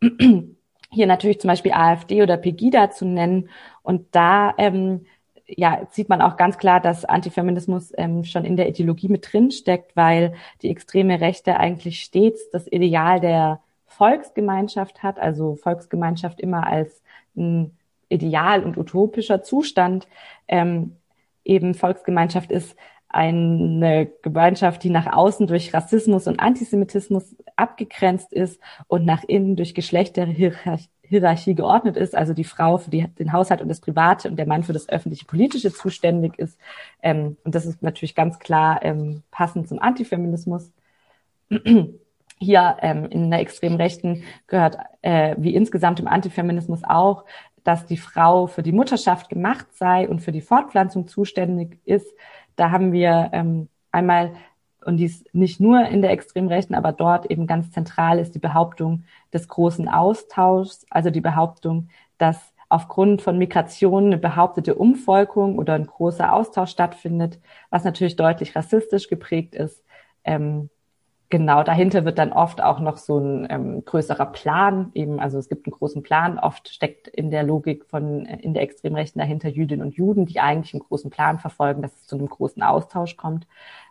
[0.90, 3.50] Hier natürlich zum Beispiel AfD oder Pegida zu nennen.
[3.82, 5.04] Und da ähm,
[5.46, 9.50] ja, sieht man auch ganz klar, dass Antifeminismus ähm, schon in der Ideologie mit drin
[9.50, 13.60] steckt, weil die extreme Rechte eigentlich stets das Ideal der
[13.96, 17.02] Volksgemeinschaft hat, also Volksgemeinschaft immer als
[17.36, 17.76] ein
[18.08, 20.06] ideal und utopischer Zustand,
[20.48, 20.96] ähm,
[21.44, 22.76] eben Volksgemeinschaft ist
[23.08, 29.74] eine Gemeinschaft, die nach außen durch Rassismus und Antisemitismus abgegrenzt ist und nach innen durch
[29.74, 34.46] Geschlechterhierarchie geordnet ist, also die Frau für die, den Haushalt und das Private und der
[34.46, 36.58] Mann für das öffentliche Politische zuständig ist.
[37.02, 40.70] Ähm, und das ist natürlich ganz klar ähm, passend zum Antifeminismus
[42.38, 47.24] hier ähm, in der extremen Rechten gehört, äh, wie insgesamt im Antifeminismus auch,
[47.64, 52.06] dass die Frau für die Mutterschaft gemacht sei und für die Fortpflanzung zuständig ist.
[52.54, 54.32] Da haben wir ähm, einmal,
[54.84, 58.38] und dies nicht nur in der extremen Rechten, aber dort eben ganz zentral ist die
[58.38, 65.74] Behauptung des großen Austauschs, also die Behauptung, dass aufgrund von Migration eine behauptete Umvolkung oder
[65.74, 69.84] ein großer Austausch stattfindet, was natürlich deutlich rassistisch geprägt ist.
[70.24, 70.70] Ähm,
[71.28, 75.48] Genau, dahinter wird dann oft auch noch so ein ähm, größerer Plan, eben, also es
[75.48, 79.48] gibt einen großen Plan, oft steckt in der Logik von, äh, in der Extremrechten dahinter
[79.48, 83.16] Jüdinnen und Juden, die eigentlich einen großen Plan verfolgen, dass es zu einem großen Austausch
[83.16, 83.48] kommt.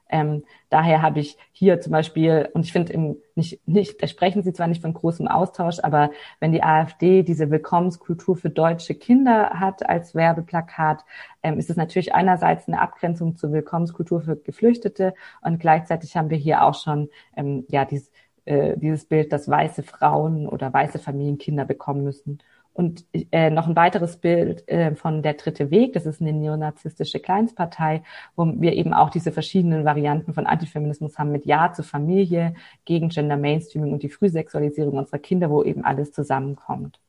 [0.10, 4.54] Ähm, daher habe ich hier zum Beispiel, und ich finde nicht, nicht, da sprechen Sie
[4.54, 9.88] zwar nicht von großem Austausch, aber wenn die AfD diese Willkommenskultur für deutsche Kinder hat
[9.88, 11.04] als Werbeplakat,
[11.44, 16.38] ähm, ist es natürlich einerseits eine Abgrenzung zur Willkommenskultur für Geflüchtete und gleichzeitig haben wir
[16.38, 18.12] hier auch schon ähm, ja dieses,
[18.46, 22.40] äh, dieses Bild, dass weiße Frauen oder weiße Familien Kinder bekommen müssen.
[22.76, 27.22] Und äh, noch ein weiteres Bild äh, von Der Dritte Weg, das ist eine neonazistische
[27.22, 28.04] Kleinstpartei,
[28.36, 33.08] wo wir eben auch diese verschiedenen Varianten von Antifeminismus haben mit Ja zur Familie, gegen
[33.08, 37.00] Gender Mainstreaming und die Frühsexualisierung unserer Kinder, wo eben alles zusammenkommt.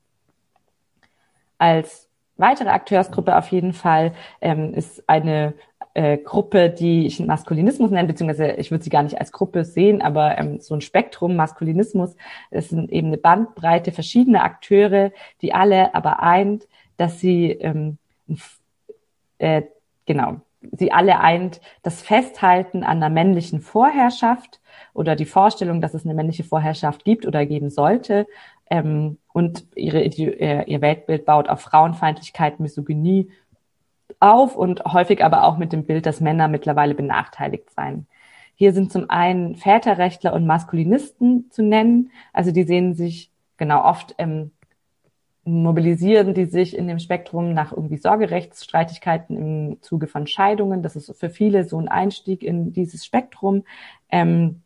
[1.58, 5.54] Als weitere Akteursgruppe auf jeden Fall ähm, ist eine
[5.96, 10.02] äh, Gruppe, die ich Maskulinismus nenne, beziehungsweise ich würde sie gar nicht als Gruppe sehen,
[10.02, 12.14] aber ähm, so ein Spektrum Maskulinismus,
[12.50, 17.96] es sind eben eine Bandbreite verschiedener Akteure, die alle aber eint, dass sie ähm,
[19.38, 19.62] äh,
[20.04, 24.60] genau, sie alle eint das Festhalten an der männlichen Vorherrschaft
[24.92, 28.26] oder die Vorstellung, dass es eine männliche Vorherrschaft gibt oder geben sollte.
[28.68, 33.30] Ähm, und ihre, ihr Weltbild baut auf Frauenfeindlichkeit, Misogynie
[34.20, 38.06] auf und häufig aber auch mit dem Bild, dass Männer mittlerweile benachteiligt seien.
[38.54, 42.10] Hier sind zum einen Väterrechtler und Maskulinisten zu nennen.
[42.32, 44.52] Also die sehen sich genau oft ähm,
[45.46, 50.82] mobilisieren die sich in dem Spektrum nach irgendwie Sorgerechtsstreitigkeiten im Zuge von Scheidungen.
[50.82, 53.64] Das ist für viele so ein Einstieg in dieses Spektrum.
[54.10, 54.62] Ähm,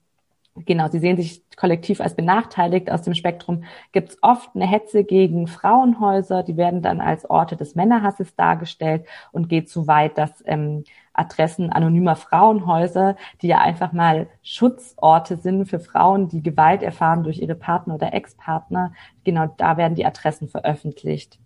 [0.57, 2.91] Genau, sie sehen sich kollektiv als benachteiligt.
[2.91, 7.57] Aus dem Spektrum gibt es oft eine Hetze gegen Frauenhäuser, die werden dann als Orte
[7.57, 13.93] des Männerhasses dargestellt und geht so weit, dass ähm, Adressen anonymer Frauenhäuser, die ja einfach
[13.93, 18.93] mal Schutzorte sind für Frauen, die Gewalt erfahren durch ihre Partner oder Ex-Partner,
[19.25, 21.39] genau da werden die Adressen veröffentlicht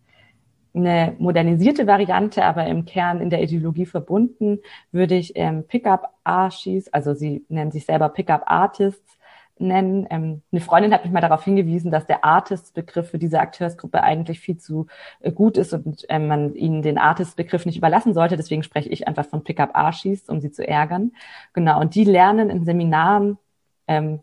[0.75, 4.61] eine modernisierte Variante, aber im Kern in der Ideologie verbunden,
[4.93, 9.19] würde ich ähm, Pickup Archies, also sie nennen sich selber Pickup Artists,
[9.59, 10.07] nennen.
[10.11, 14.41] Ähm, eine Freundin hat mich mal darauf hingewiesen, dass der Artist-Begriff für diese Akteursgruppe eigentlich
[14.41, 14.87] viel zu
[15.21, 18.37] äh, gut ist und ähm, man ihnen den Artist-Begriff nicht überlassen sollte.
[18.37, 21.13] Deswegen spreche ich einfach von Pickup Archies, um sie zu ärgern.
[21.53, 21.81] Genau.
[21.81, 23.39] Und die lernen in Seminaren
[23.87, 24.21] ähm,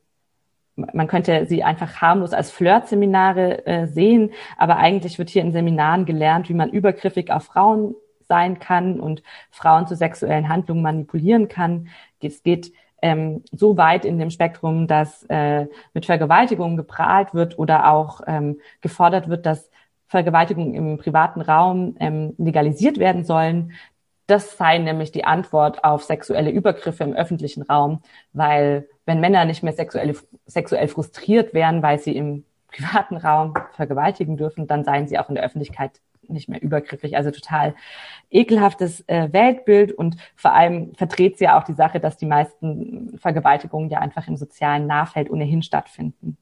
[0.93, 6.05] man könnte sie einfach harmlos als Flirt-Seminare äh, sehen, aber eigentlich wird hier in Seminaren
[6.05, 7.95] gelernt, wie man übergriffig auf Frauen
[8.27, 11.89] sein kann und Frauen zu sexuellen Handlungen manipulieren kann.
[12.21, 17.91] Es geht ähm, so weit in dem Spektrum, dass äh, mit Vergewaltigungen geprahlt wird oder
[17.91, 19.69] auch ähm, gefordert wird, dass
[20.07, 23.73] Vergewaltigungen im privaten Raum ähm, legalisiert werden sollen.
[24.31, 29.61] Das sei nämlich die Antwort auf sexuelle Übergriffe im öffentlichen Raum, weil wenn Männer nicht
[29.61, 30.15] mehr sexuell,
[30.45, 35.35] sexuell frustriert wären, weil sie im privaten Raum vergewaltigen dürfen, dann seien sie auch in
[35.35, 37.17] der Öffentlichkeit nicht mehr übergriffig.
[37.17, 37.75] Also total
[38.29, 43.17] ekelhaftes äh, Weltbild und vor allem verdreht sie ja auch die Sache, dass die meisten
[43.17, 46.37] Vergewaltigungen ja einfach im sozialen Nahfeld ohnehin stattfinden.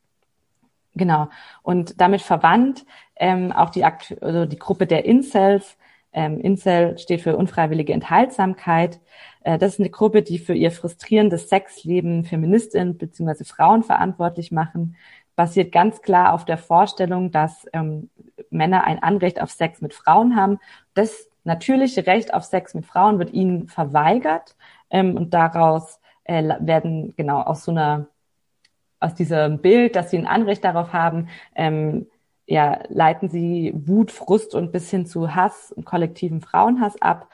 [0.94, 1.30] Genau.
[1.64, 5.76] Und damit verwandt ähm, auch die, also die Gruppe der Incels,
[6.14, 9.00] ähm, Incel steht für unfreiwillige Enthaltsamkeit.
[9.44, 13.44] Äh, das ist eine Gruppe, die für ihr frustrierendes Sexleben Feministinnen bzw.
[13.44, 14.96] Frauen verantwortlich machen,
[15.36, 18.10] basiert ganz klar auf der Vorstellung, dass ähm,
[18.50, 20.60] Männer ein Anrecht auf Sex mit Frauen haben.
[20.94, 24.56] Das natürliche Recht auf Sex mit Frauen wird ihnen verweigert
[24.90, 28.08] ähm, und daraus äh, werden genau aus so einer
[29.00, 32.08] aus diesem Bild, dass sie ein Anrecht darauf haben, ähm,
[32.50, 37.30] ja, leiten sie Wut, Frust und bis hin zu Hass und kollektiven Frauenhass ab.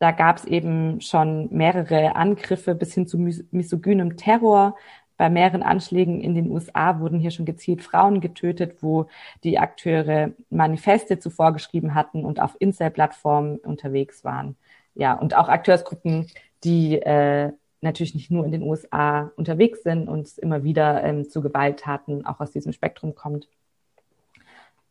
[0.00, 4.76] Da gab es eben schon mehrere Angriffe bis hin zu misogynem Terror.
[5.16, 9.06] Bei mehreren Anschlägen in den USA wurden hier schon gezielt Frauen getötet, wo
[9.44, 14.56] die Akteure Manifeste zuvor geschrieben hatten und auf Incel-Plattformen unterwegs waren.
[14.94, 16.26] Ja, und auch Akteursgruppen,
[16.64, 21.42] die äh, natürlich nicht nur in den USA unterwegs sind und immer wieder ähm, zu
[21.42, 23.46] Gewalttaten auch aus diesem Spektrum kommt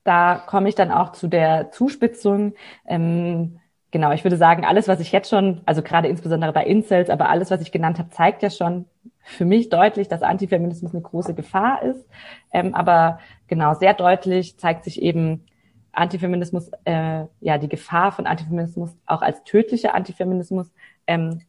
[0.04, 2.54] da komme ich dann auch zu der Zuspitzung.
[2.88, 3.60] Ähm,
[3.92, 7.30] genau, ich würde sagen, alles, was ich jetzt schon, also gerade insbesondere bei Incels, aber
[7.30, 8.86] alles, was ich genannt habe, zeigt ja schon
[9.24, 12.06] für mich deutlich, dass Antifeminismus eine große Gefahr ist.
[12.52, 15.46] Ähm, aber genau, sehr deutlich zeigt sich eben
[15.92, 20.72] Antifeminismus, äh, ja, die Gefahr von Antifeminismus auch als tödlicher Antifeminismus.
[21.06, 21.42] Ähm,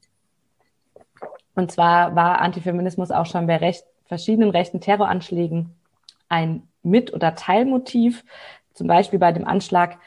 [1.54, 5.74] und zwar war Antifeminismus auch schon bei recht, verschiedenen rechten Terroranschlägen
[6.28, 8.24] ein Mit- oder Teilmotiv,
[8.74, 9.98] zum Beispiel bei dem Anschlag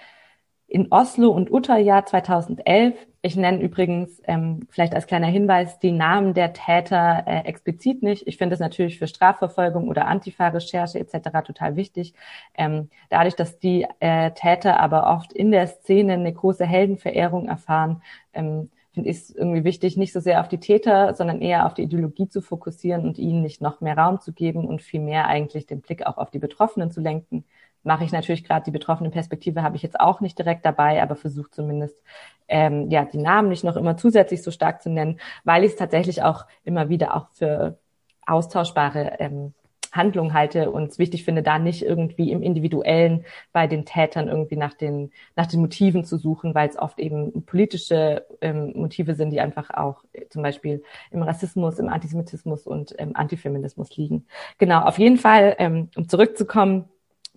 [0.67, 2.95] in Oslo und Utøya 2011.
[3.21, 8.27] Ich nenne übrigens ähm, vielleicht als kleiner Hinweis die Namen der Täter äh, explizit nicht.
[8.27, 11.43] Ich finde es natürlich für Strafverfolgung oder Antifa-Recherche etc.
[11.43, 12.13] total wichtig.
[12.55, 18.01] Ähm, dadurch, dass die äh, Täter aber oft in der Szene eine große Heldenverehrung erfahren,
[18.33, 21.73] ähm, finde ich es irgendwie wichtig, nicht so sehr auf die Täter, sondern eher auf
[21.73, 25.67] die Ideologie zu fokussieren und ihnen nicht noch mehr Raum zu geben und vielmehr eigentlich
[25.67, 27.43] den Blick auch auf die Betroffenen zu lenken.
[27.83, 31.15] Mache ich natürlich gerade die betroffene Perspektive, habe ich jetzt auch nicht direkt dabei, aber
[31.15, 32.01] versuche zumindest,
[32.47, 35.77] ähm, ja, die Namen nicht noch immer zusätzlich so stark zu nennen, weil ich es
[35.77, 37.77] tatsächlich auch immer wieder auch für
[38.25, 39.53] austauschbare ähm,
[39.95, 44.57] Handlung halte und es wichtig finde, da nicht irgendwie im Individuellen bei den Tätern irgendwie
[44.57, 49.31] nach den, nach den Motiven zu suchen, weil es oft eben politische ähm, Motive sind,
[49.31, 54.25] die einfach auch äh, zum Beispiel im Rassismus, im Antisemitismus und ähm, Antifeminismus liegen.
[54.57, 56.85] Genau, auf jeden Fall, ähm, um zurückzukommen,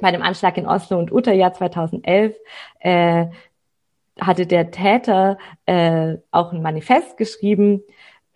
[0.01, 2.37] bei dem Anschlag in Oslo und Utøya 2011
[2.81, 3.27] äh,
[4.21, 7.83] hatte der Täter äh, auch ein Manifest geschrieben,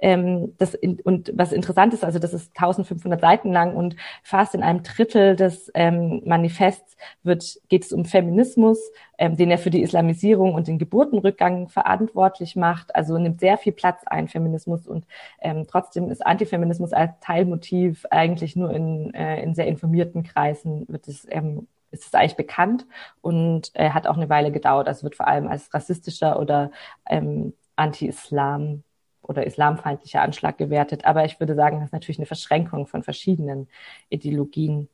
[0.02, 4.54] ähm, das in, und was interessant ist, also das ist 1500 Seiten lang und fast
[4.54, 8.78] in einem Drittel des ähm, Manifests wird, geht es um Feminismus,
[9.16, 12.94] ähm, den er für die Islamisierung und den Geburtenrückgang verantwortlich macht.
[12.94, 14.88] Also nimmt sehr viel Platz ein, Feminismus.
[14.88, 15.06] Und
[15.40, 21.08] ähm, trotzdem ist Antifeminismus als Teilmotiv eigentlich nur in, äh, in sehr informierten Kreisen wird
[21.08, 22.86] es ähm, ist es eigentlich bekannt
[23.20, 24.88] und äh, hat auch eine Weile gedauert.
[24.88, 26.70] Also wird vor allem als rassistischer oder
[27.06, 28.82] ähm, Anti-Islam
[29.22, 31.04] oder islamfeindlicher Anschlag gewertet.
[31.04, 33.68] Aber ich würde sagen, das ist natürlich eine Verschränkung von verschiedenen
[34.08, 34.88] Ideologien.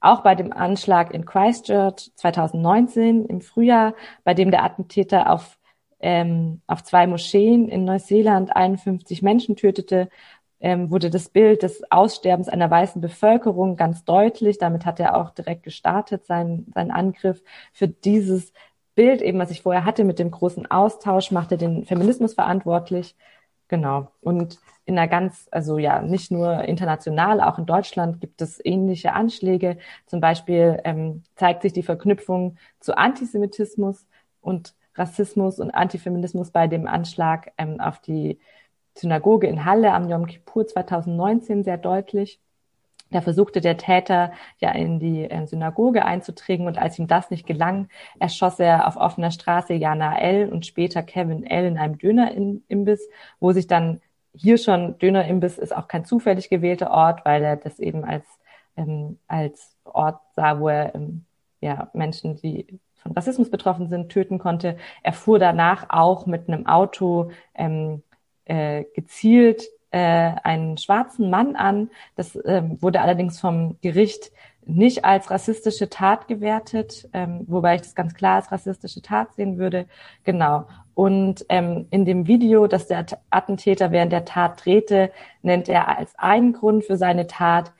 [0.00, 3.94] Auch bei dem Anschlag in Christchurch 2019 im Frühjahr,
[4.24, 5.58] bei dem der Attentäter auf,
[6.00, 10.08] ähm, auf zwei Moscheen in Neuseeland 51 Menschen tötete,
[10.60, 14.58] ähm, wurde das Bild des Aussterbens einer weißen Bevölkerung ganz deutlich.
[14.58, 17.42] Damit hat er auch direkt gestartet, seinen, seinen Angriff.
[17.72, 18.52] Für dieses
[18.94, 23.16] Bild, eben was ich vorher hatte mit dem großen Austausch, machte den Feminismus verantwortlich.
[23.72, 24.12] Genau.
[24.20, 29.14] Und in einer ganz, also ja, nicht nur international, auch in Deutschland gibt es ähnliche
[29.14, 29.78] Anschläge.
[30.04, 34.06] Zum Beispiel ähm, zeigt sich die Verknüpfung zu Antisemitismus
[34.42, 38.38] und Rassismus und Antifeminismus bei dem Anschlag ähm, auf die
[38.94, 42.38] Synagoge in Halle am Yom Kippur 2019 sehr deutlich.
[43.12, 47.46] Da versuchte der Täter ja in die äh, Synagoge einzudringen und als ihm das nicht
[47.46, 50.48] gelang, erschoss er auf offener Straße Jana L.
[50.50, 51.66] und später Kevin L.
[51.66, 53.08] in einem Dönerimbiss,
[53.40, 54.00] wo sich dann
[54.34, 58.24] hier schon Dönerimbiss ist auch kein zufällig gewählter Ort, weil er das eben als
[58.76, 61.24] ähm, als Ort sah, wo er ähm,
[61.60, 62.66] ja Menschen, die
[63.02, 64.76] von Rassismus betroffen sind, töten konnte.
[65.02, 68.02] Er fuhr danach auch mit einem Auto ähm,
[68.44, 71.90] äh, gezielt äh, einen schwarzen Mann an.
[72.16, 74.32] Das ähm, wurde allerdings vom Gericht
[74.64, 79.58] nicht als rassistische Tat gewertet, ähm, wobei ich das ganz klar als rassistische Tat sehen
[79.58, 79.86] würde.
[80.24, 80.66] Genau.
[80.94, 85.10] Und ähm, in dem Video, das der Attentäter während der Tat drehte,
[85.42, 87.72] nennt er als einen Grund für seine Tat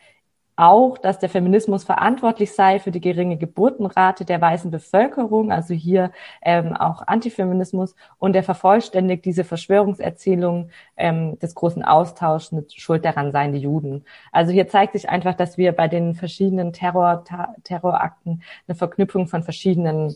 [0.56, 6.12] auch, dass der Feminismus verantwortlich sei für die geringe Geburtenrate der weißen Bevölkerung, also hier
[6.42, 13.32] ähm, auch Antifeminismus, und er vervollständigt diese Verschwörungserzählung ähm, des großen Austauschs mit Schuld daran
[13.32, 14.04] seien die Juden.
[14.30, 17.24] Also hier zeigt sich einfach, dass wir bei den verschiedenen Terror,
[17.64, 20.14] Terrorakten eine Verknüpfung von verschiedenen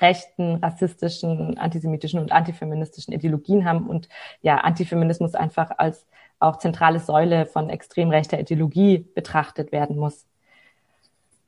[0.00, 4.08] rechten, rassistischen, antisemitischen und antifeministischen Ideologien haben und
[4.40, 6.06] ja, Antifeminismus einfach als
[6.40, 10.26] auch zentrale Säule von extrem rechter Ideologie betrachtet werden muss.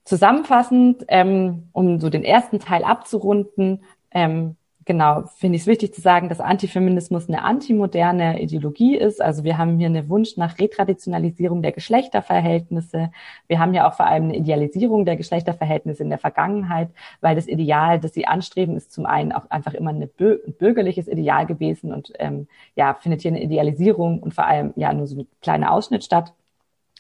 [0.05, 6.01] Zusammenfassend, ähm, um so den ersten Teil abzurunden, ähm, genau, finde ich es wichtig zu
[6.01, 9.21] sagen, dass Antifeminismus eine antimoderne Ideologie ist.
[9.21, 13.11] Also wir haben hier einen Wunsch nach Retraditionalisierung der Geschlechterverhältnisse.
[13.49, 16.90] Wir haben ja auch vor allem eine Idealisierung der Geschlechterverhältnisse in der Vergangenheit,
[17.21, 21.47] weil das Ideal, das sie anstreben, ist zum einen auch einfach immer ein bürgerliches Ideal
[21.47, 25.27] gewesen und ähm, ja, findet hier eine Idealisierung und vor allem ja nur so ein
[25.40, 26.35] kleiner Ausschnitt statt.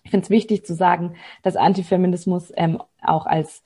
[0.04, 3.62] Ich finde es wichtig zu sagen, dass Antifeminismus ähm, auch als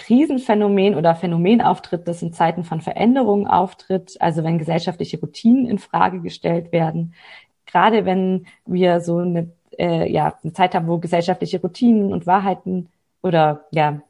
[0.00, 5.78] Krisenphänomen oder Phänomen auftritt, das in Zeiten von Veränderungen auftritt, also wenn gesellschaftliche Routinen in
[5.78, 7.12] Frage gestellt werden.
[7.66, 12.88] Gerade wenn wir so eine, äh, ja, eine Zeit haben, wo gesellschaftliche Routinen und Wahrheiten
[13.22, 14.00] oder ja,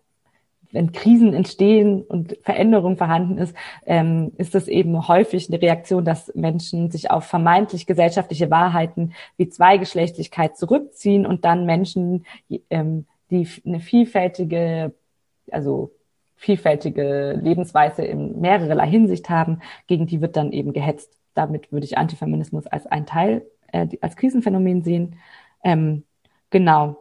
[0.70, 6.32] wenn Krisen entstehen und Veränderung vorhanden ist, ähm, ist das eben häufig eine Reaktion, dass
[6.36, 12.26] Menschen sich auf vermeintlich gesellschaftliche Wahrheiten wie Zweigeschlechtlichkeit zurückziehen und dann Menschen,
[12.70, 14.92] ähm, die eine vielfältige
[15.52, 15.92] also
[16.36, 21.16] vielfältige Lebensweise in mehrererlei Hinsicht haben, gegen die wird dann eben gehetzt.
[21.34, 25.16] Damit würde ich Antifeminismus als ein Teil, äh, als Krisenphänomen sehen.
[25.62, 26.04] Ähm,
[26.48, 26.96] genau.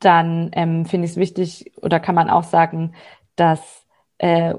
[0.00, 2.94] Dann ähm, finde ich es wichtig, oder kann man auch sagen,
[3.36, 3.86] dass
[4.18, 4.54] äh,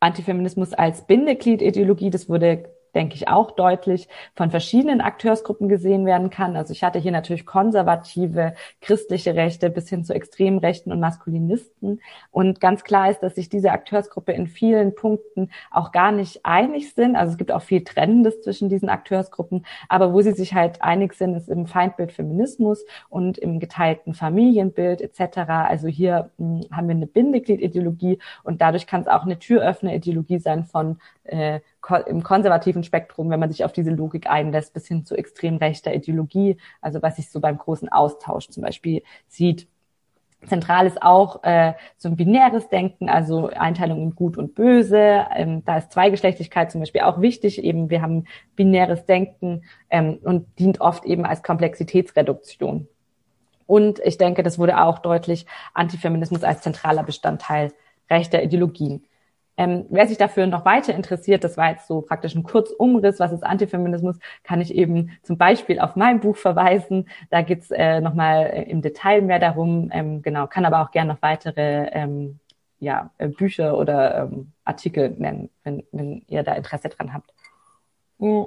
[0.00, 6.56] Antifeminismus als Bindeglied-Ideologie, das wurde denke ich, auch deutlich von verschiedenen Akteursgruppen gesehen werden kann.
[6.56, 12.00] Also ich hatte hier natürlich konservative, christliche Rechte bis hin zu Extremrechten und Maskulinisten.
[12.30, 16.94] Und ganz klar ist, dass sich diese Akteursgruppe in vielen Punkten auch gar nicht einig
[16.94, 17.16] sind.
[17.16, 19.66] Also es gibt auch viel Trennendes zwischen diesen Akteursgruppen.
[19.90, 25.02] Aber wo sie sich halt einig sind, ist im Feindbild Feminismus und im geteilten Familienbild
[25.02, 25.38] etc.
[25.68, 30.38] Also hier mh, hm, haben wir eine Bindegliedideologie und dadurch kann es auch eine Türöffnerideologie
[30.38, 31.60] sein von äh,
[32.06, 35.94] im konservativen Spektrum, wenn man sich auf diese Logik einlässt, bis hin zu extrem rechter
[35.94, 39.68] Ideologie, also was sich so beim großen Austausch zum Beispiel sieht.
[40.44, 45.26] Zentral ist auch äh, so ein binäres Denken, also Einteilung in Gut und Böse.
[45.34, 47.62] Ähm, da ist Zweigeschlechtlichkeit zum Beispiel auch wichtig.
[47.62, 52.86] Eben wir haben binäres Denken ähm, und dient oft eben als Komplexitätsreduktion.
[53.66, 57.72] Und ich denke, das wurde auch deutlich Antifeminismus als zentraler Bestandteil
[58.08, 59.04] rechter Ideologien.
[59.56, 63.32] Ähm, wer sich dafür noch weiter interessiert, das war jetzt so praktisch ein Kurzumriss, was
[63.32, 67.08] ist Antifeminismus, kann ich eben zum Beispiel auf mein Buch verweisen.
[67.30, 69.90] Da geht's äh, nochmal im Detail mehr darum.
[69.92, 72.38] Ähm, genau, kann aber auch gerne noch weitere ähm,
[72.78, 77.32] ja, äh, Bücher oder ähm, Artikel nennen, wenn, wenn ihr da Interesse dran habt.
[78.18, 78.46] Mhm.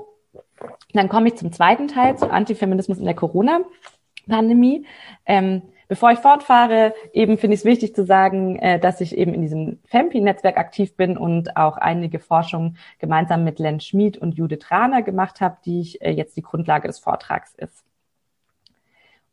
[0.94, 4.86] Dann komme ich zum zweiten Teil, zu Antifeminismus in der Corona-Pandemie.
[5.26, 9.34] Ähm, Bevor ich fortfahre, eben finde ich es wichtig zu sagen, äh, dass ich eben
[9.34, 14.70] in diesem FEMPI-Netzwerk aktiv bin und auch einige Forschungen gemeinsam mit Len Schmid und Judith
[14.70, 17.84] Rahner gemacht habe, die ich, äh, jetzt die Grundlage des Vortrags ist.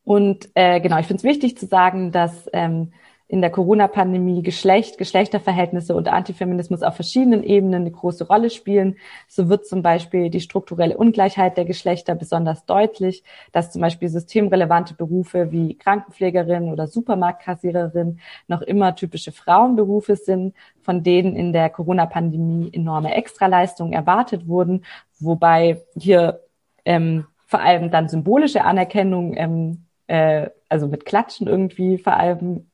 [0.02, 2.94] Und äh, genau, ich finde es wichtig zu sagen, dass ähm,
[3.28, 8.96] in der Corona-Pandemie Geschlecht, Geschlechterverhältnisse und Antifeminismus auf verschiedenen Ebenen eine große Rolle spielen.
[9.26, 14.94] So wird zum Beispiel die strukturelle Ungleichheit der Geschlechter besonders deutlich, dass zum Beispiel systemrelevante
[14.94, 22.70] Berufe wie Krankenpflegerin oder Supermarktkassiererin noch immer typische Frauenberufe sind, von denen in der Corona-Pandemie
[22.72, 24.84] enorme Extraleistungen erwartet wurden,
[25.18, 26.42] wobei hier
[26.84, 32.66] ähm, vor allem dann symbolische Anerkennung ähm, äh, also mit Klatschen irgendwie vor allem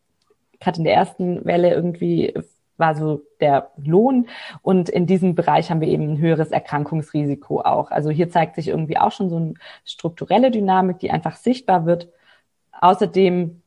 [0.63, 2.35] gerade in der ersten Welle irgendwie
[2.77, 4.29] war so der Lohn.
[4.63, 7.91] Und in diesem Bereich haben wir eben ein höheres Erkrankungsrisiko auch.
[7.91, 9.55] Also hier zeigt sich irgendwie auch schon so eine
[9.85, 12.09] strukturelle Dynamik, die einfach sichtbar wird.
[12.81, 13.63] Außerdem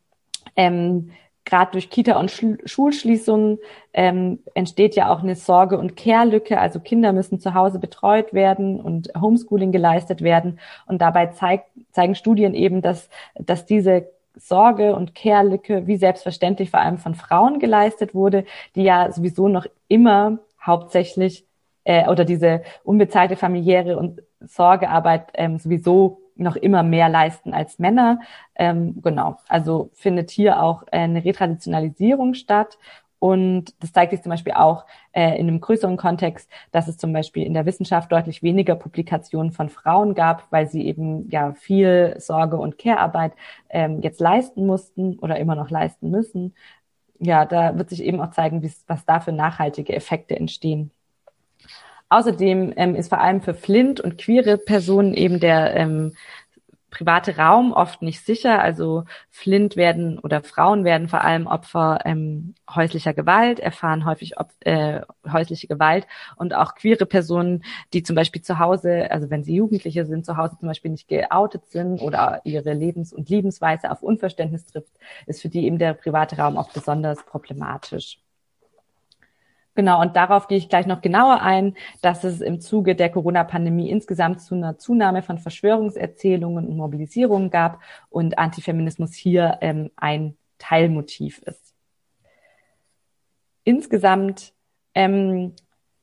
[0.56, 1.12] ähm,
[1.46, 2.32] gerade durch Kita- und
[2.66, 3.60] Schulschließungen
[3.94, 6.60] ähm, entsteht ja auch eine Sorge- und Care-Lücke.
[6.60, 10.60] Also Kinder müssen zu Hause betreut werden und Homeschooling geleistet werden.
[10.88, 14.08] Und dabei zeigt, zeigen Studien eben, dass, dass diese
[14.38, 19.66] Sorge und Care-Lücke wie selbstverständlich vor allem von Frauen geleistet wurde, die ja sowieso noch
[19.88, 21.46] immer hauptsächlich
[21.84, 28.20] äh, oder diese unbezahlte familiäre und Sorgearbeit ähm, sowieso noch immer mehr leisten als Männer.
[28.56, 32.78] Ähm, genau, also findet hier auch eine Retraditionalisierung statt
[33.26, 37.12] und das zeigt sich zum Beispiel auch äh, in einem größeren Kontext, dass es zum
[37.12, 42.14] Beispiel in der Wissenschaft deutlich weniger Publikationen von Frauen gab, weil sie eben ja viel
[42.20, 43.34] Sorge- und Care-Arbeit
[43.70, 46.54] ähm, jetzt leisten mussten oder immer noch leisten müssen.
[47.18, 50.92] Ja, da wird sich eben auch zeigen, was da für nachhaltige Effekte entstehen.
[52.10, 56.14] Außerdem ähm, ist vor allem für Flint und queere Personen eben der ähm,
[56.96, 58.62] private Raum oft nicht sicher.
[58.62, 64.52] Also Flint werden oder Frauen werden vor allem Opfer ähm, häuslicher Gewalt, erfahren häufig ob,
[64.62, 69.56] äh, häusliche Gewalt und auch queere Personen, die zum Beispiel zu Hause, also wenn sie
[69.56, 74.02] Jugendliche sind, zu Hause zum Beispiel nicht geoutet sind oder ihre Lebens- und Liebensweise auf
[74.02, 74.94] Unverständnis trifft,
[75.26, 78.20] ist für die eben der private Raum auch besonders problematisch.
[79.76, 83.90] Genau, und darauf gehe ich gleich noch genauer ein, dass es im Zuge der Corona-Pandemie
[83.90, 91.40] insgesamt zu einer Zunahme von Verschwörungserzählungen und Mobilisierungen gab und Antifeminismus hier ähm, ein Teilmotiv
[91.40, 91.74] ist.
[93.66, 94.54] Insgesamt,
[94.94, 95.54] ähm,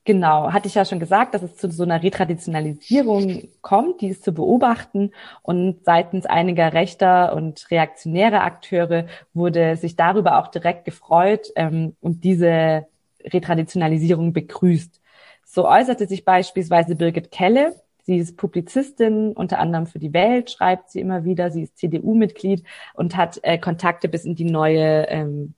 [0.05, 4.23] genau, hatte ich ja schon gesagt, dass es zu so einer Retraditionalisierung kommt, die ist
[4.23, 5.13] zu beobachten.
[5.41, 12.23] Und seitens einiger rechter und reaktionärer Akteure wurde sich darüber auch direkt gefreut ähm, und
[12.23, 12.85] diese
[13.25, 15.01] Retraditionalisierung begrüßt.
[15.45, 17.75] So äußerte sich beispielsweise Birgit Kelle.
[18.03, 21.51] Sie ist Publizistin, unter anderem für die Welt, schreibt sie immer wieder.
[21.51, 22.63] Sie ist CDU-Mitglied
[22.93, 25.53] und hat äh, Kontakte bis in die neue ähm,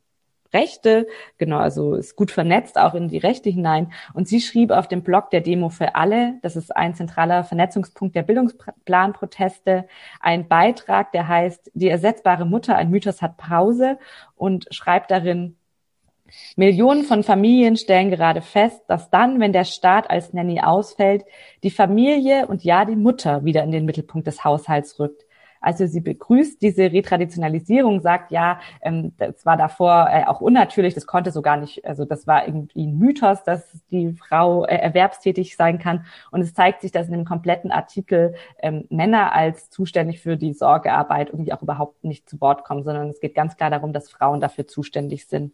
[0.55, 1.07] Rechte,
[1.37, 3.91] genau, also ist gut vernetzt auch in die Rechte hinein.
[4.13, 8.15] Und sie schrieb auf dem Blog der Demo für alle, das ist ein zentraler Vernetzungspunkt
[8.15, 9.87] der Bildungsplanproteste,
[10.21, 13.97] ein Beitrag, der heißt Die ersetzbare Mutter, ein Mythos hat Pause
[14.35, 15.57] und schreibt darin,
[16.55, 21.23] Millionen von Familien stellen gerade fest, dass dann, wenn der Staat als Nanny ausfällt,
[21.63, 25.25] die Familie und ja die Mutter wieder in den Mittelpunkt des Haushalts rückt.
[25.65, 31.07] Also sie begrüßt diese Retraditionalisierung, sagt ja, ähm, das war davor äh, auch unnatürlich, das
[31.07, 35.55] konnte so gar nicht, also das war irgendwie ein Mythos, dass die Frau äh, erwerbstätig
[35.55, 36.05] sein kann.
[36.29, 40.53] Und es zeigt sich, dass in dem kompletten Artikel ähm, Männer als zuständig für die
[40.53, 44.11] Sorgearbeit irgendwie auch überhaupt nicht zu Wort kommen, sondern es geht ganz klar darum, dass
[44.11, 45.51] Frauen dafür zuständig sind.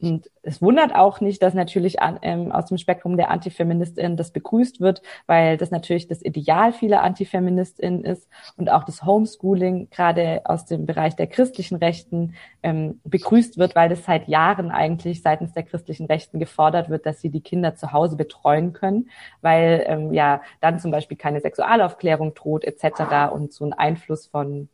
[0.00, 4.32] Und es wundert auch nicht, dass natürlich an, ähm, aus dem Spektrum der Antifeministinnen das
[4.32, 10.40] begrüßt wird, weil das natürlich das Ideal vieler Antifeministinnen ist und auch das Homeschooling gerade
[10.44, 15.52] aus dem Bereich der christlichen Rechten ähm, begrüßt wird, weil das seit Jahren eigentlich seitens
[15.52, 19.10] der christlichen Rechten gefordert wird, dass sie die Kinder zu Hause betreuen können,
[19.42, 23.32] weil ähm, ja dann zum Beispiel keine Sexualaufklärung droht etc.
[23.32, 24.68] und so ein Einfluss von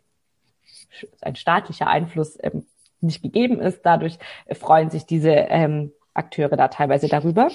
[1.20, 2.64] ein staatlicher Einfluss ähm,
[3.00, 3.82] nicht gegeben ist.
[3.82, 4.18] Dadurch
[4.52, 7.48] freuen sich diese ähm, Akteure da teilweise darüber.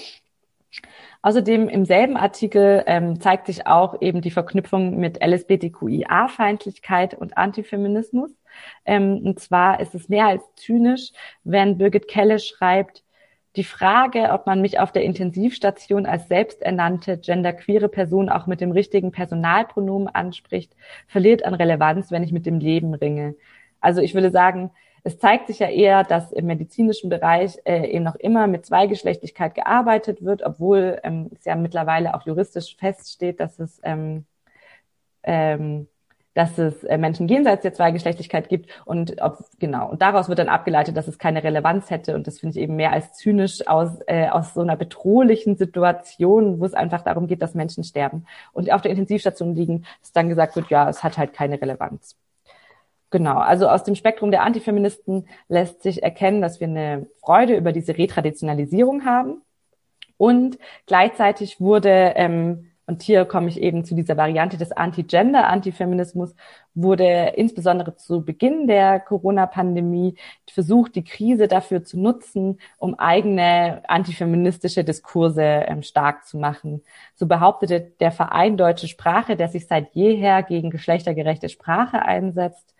[1.20, 8.30] Außerdem im selben Artikel ähm, zeigt sich auch eben die Verknüpfung mit LSBTQIA-Feindlichkeit und Antifeminismus.
[8.84, 11.12] Ähm, und zwar ist es mehr als zynisch,
[11.44, 13.04] wenn Birgit Kelle schreibt,
[13.56, 18.72] die Frage, ob man mich auf der Intensivstation als selbsternannte genderqueere Person auch mit dem
[18.72, 20.74] richtigen Personalpronomen anspricht,
[21.06, 23.34] verliert an Relevanz, wenn ich mit dem Leben ringe.
[23.80, 24.70] Also ich würde sagen,
[25.04, 29.54] es zeigt sich ja eher, dass im medizinischen Bereich äh, eben noch immer mit Zweigeschlechtlichkeit
[29.54, 34.26] gearbeitet wird, obwohl ähm, es ja mittlerweile auch juristisch feststeht, dass es ähm,
[35.24, 35.88] ähm,
[36.34, 40.48] dass es äh, Menschen jenseits der Zweigeschlechtlichkeit gibt und ob, genau und daraus wird dann
[40.48, 43.98] abgeleitet, dass es keine Relevanz hätte und das finde ich eben mehr als zynisch aus
[44.06, 48.72] äh, aus so einer bedrohlichen Situation, wo es einfach darum geht, dass Menschen sterben und
[48.72, 52.16] auf der Intensivstation liegen, dass dann gesagt wird, ja, es hat halt keine Relevanz.
[53.12, 57.72] Genau, also aus dem Spektrum der Antifeministen lässt sich erkennen, dass wir eine Freude über
[57.72, 59.42] diese Retraditionalisierung haben.
[60.16, 66.34] Und gleichzeitig wurde, ähm, und hier komme ich eben zu dieser Variante des Anti-Gender-Antifeminismus,
[66.74, 70.16] wurde insbesondere zu Beginn der Corona-Pandemie
[70.50, 76.82] versucht, die Krise dafür zu nutzen, um eigene antifeministische Diskurse ähm, stark zu machen.
[77.14, 82.72] So behauptete der Verein Deutsche Sprache, der sich seit jeher gegen geschlechtergerechte Sprache einsetzt,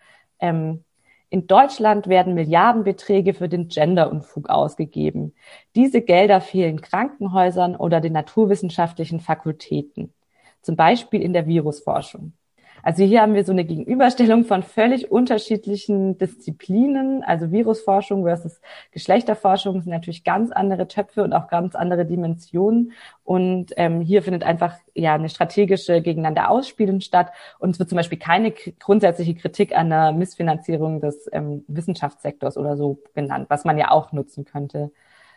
[0.42, 0.84] ähm,
[1.30, 5.34] in Deutschland werden Milliardenbeträge für den Genderunfug ausgegeben.
[5.74, 10.12] Diese Gelder fehlen Krankenhäusern oder den naturwissenschaftlichen Fakultäten,
[10.60, 12.34] zum Beispiel in der Virusforschung.
[12.82, 17.22] Also hier haben wir so eine Gegenüberstellung von völlig unterschiedlichen Disziplinen.
[17.22, 18.60] Also Virusforschung versus
[18.90, 22.92] Geschlechterforschung sind natürlich ganz andere Töpfe und auch ganz andere Dimensionen.
[23.22, 27.30] Und ähm, hier findet einfach ja eine strategische gegeneinander Ausspielen statt.
[27.60, 32.76] Und es wird zum Beispiel keine grundsätzliche Kritik an der Missfinanzierung des ähm, Wissenschaftssektors oder
[32.76, 34.90] so genannt, was man ja auch nutzen könnte.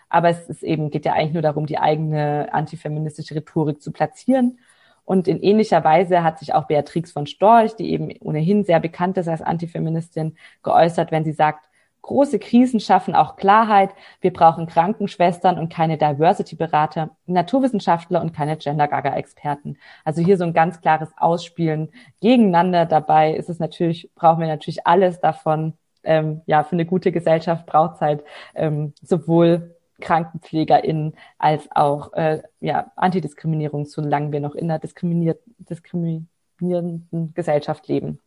[0.09, 4.57] Aber es ist eben, geht ja eigentlich nur darum, die eigene antifeministische Rhetorik zu platzieren
[5.05, 9.17] und in ähnlicher Weise hat sich auch Beatrix von Storch, die eben ohnehin sehr bekannt
[9.17, 11.69] ist als Antifeministin, geäußert, wenn sie sagt,
[12.01, 13.89] große Krisen schaffen auch Klarheit.
[14.21, 19.77] Wir brauchen Krankenschwestern und keine Diversity-Berater, Naturwissenschaftler und keine Gender-Gaga-Experten.
[20.03, 21.89] Also hier so ein ganz klares Ausspielen
[22.21, 22.85] gegeneinander.
[22.85, 25.73] Dabei ist es natürlich, brauchen wir natürlich alles davon.
[26.03, 32.41] Ähm, ja, für eine gute Gesellschaft braucht es halt ähm, sowohl KrankenpflegerInnen als auch äh,
[32.59, 38.19] ja, Antidiskriminierung, solange wir noch in einer diskriminierenden Gesellschaft leben.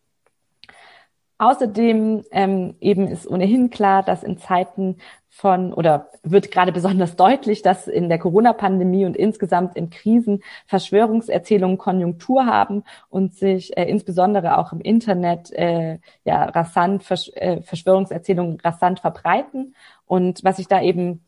[1.41, 4.97] Außerdem ähm, eben ist ohnehin klar, dass in Zeiten
[5.29, 11.79] von oder wird gerade besonders deutlich, dass in der Corona-Pandemie und insgesamt in Krisen Verschwörungserzählungen
[11.79, 18.59] Konjunktur haben und sich äh, insbesondere auch im Internet äh, ja rasant Versch äh, Verschwörungserzählungen
[18.61, 19.77] rasant verbreiten.
[20.07, 21.25] Und was ich da eben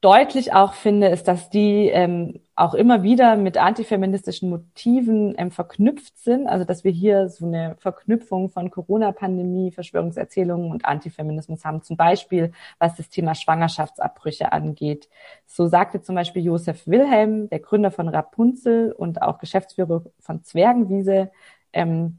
[0.00, 6.18] deutlich auch finde, ist, dass die ähm, auch immer wieder mit antifeministischen Motiven ähm, verknüpft
[6.18, 6.46] sind.
[6.46, 11.82] Also dass wir hier so eine Verknüpfung von Corona-Pandemie, Verschwörungserzählungen und Antifeminismus haben.
[11.82, 15.08] Zum Beispiel, was das Thema Schwangerschaftsabbrüche angeht.
[15.46, 21.30] So sagte zum Beispiel Josef Wilhelm, der Gründer von Rapunzel und auch Geschäftsführer von Zwergenwiese,
[21.72, 22.18] ähm,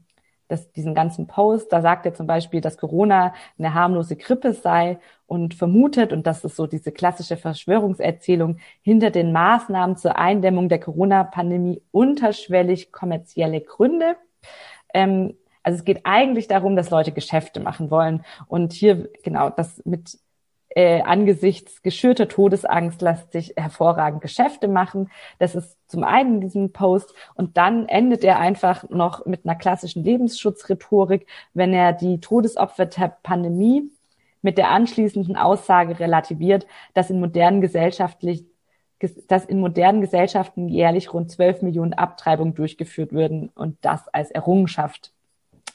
[0.50, 4.98] das, diesen ganzen Post, da sagt er zum Beispiel, dass Corona eine harmlose Grippe sei
[5.26, 10.80] und vermutet, und das ist so diese klassische Verschwörungserzählung, hinter den Maßnahmen zur Eindämmung der
[10.80, 14.16] Corona-Pandemie unterschwellig kommerzielle Gründe.
[14.94, 18.24] Ähm, also es geht eigentlich darum, dass Leute Geschäfte machen wollen.
[18.46, 20.18] Und hier, genau, das mit
[20.70, 25.10] äh, angesichts geschürter Todesangst lässt sich hervorragend Geschäfte machen.
[25.38, 29.56] Das ist zum einen in diesem Post und dann endet er einfach noch mit einer
[29.56, 33.90] klassischen Lebensschutzrhetorik, wenn er die Todesopfer der Pandemie
[34.42, 38.44] mit der anschließenden Aussage relativiert, dass in modernen gesellschaftlich
[39.28, 45.12] dass in modernen Gesellschaften jährlich rund 12 Millionen Abtreibungen durchgeführt würden und das als Errungenschaft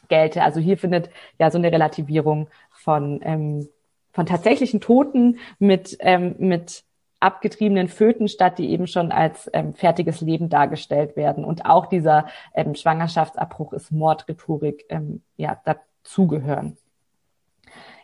[0.09, 0.43] gelte.
[0.43, 3.67] Also hier findet ja so eine Relativierung von, ähm,
[4.15, 6.85] von tatsächlichen Toten mit, ähm, mit
[7.19, 11.43] abgetriebenen Föten statt, die eben schon als ähm, fertiges Leben dargestellt werden.
[11.43, 16.77] Und auch dieser ähm, Schwangerschaftsabbruch ist Mordrhetorik ähm, ja, dazugehören.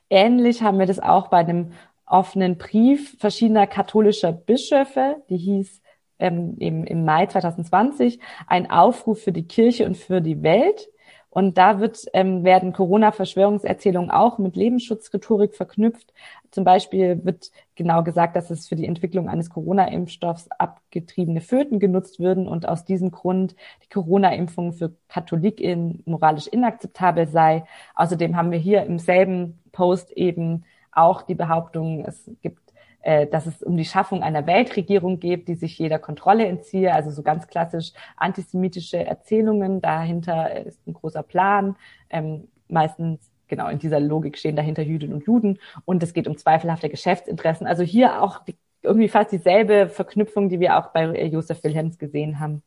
[0.10, 1.72] Ähnlich haben wir das auch bei dem
[2.06, 5.82] offenen Brief verschiedener katholischer Bischöfe, die hieß
[6.20, 10.90] ähm, im Mai 2020, ein Aufruf für die Kirche und für die Welt.
[11.32, 16.14] Und da wird, ähm, werden Corona-Verschwörungserzählungen auch mit Lebensschutzrhetorik verknüpft.
[16.52, 22.20] Zum Beispiel wird genau gesagt, dass es für die Entwicklung eines Corona-Impfstoffs abgetriebene Föten genutzt
[22.20, 27.64] würden und aus diesem Grund die Corona-Impfung für KatholikInnen moralisch inakzeptabel sei.
[27.96, 32.71] Außerdem haben wir hier im selben Post eben auch die Behauptung, es gibt
[33.02, 37.12] äh, dass es um die Schaffung einer Weltregierung geht, die sich jeder Kontrolle entziehe, also
[37.12, 39.82] so ganz klassisch antisemitische Erzählungen.
[39.82, 41.76] Dahinter ist ein großer Plan.
[42.10, 46.38] Ähm, meistens genau in dieser Logik stehen dahinter Jüdinnen und Juden und es geht um
[46.38, 47.68] zweifelhafte Geschäftsinteressen.
[47.68, 52.40] Also hier auch die, irgendwie fast dieselbe Verknüpfung, die wir auch bei Josef Wilhelms gesehen
[52.40, 52.64] haben.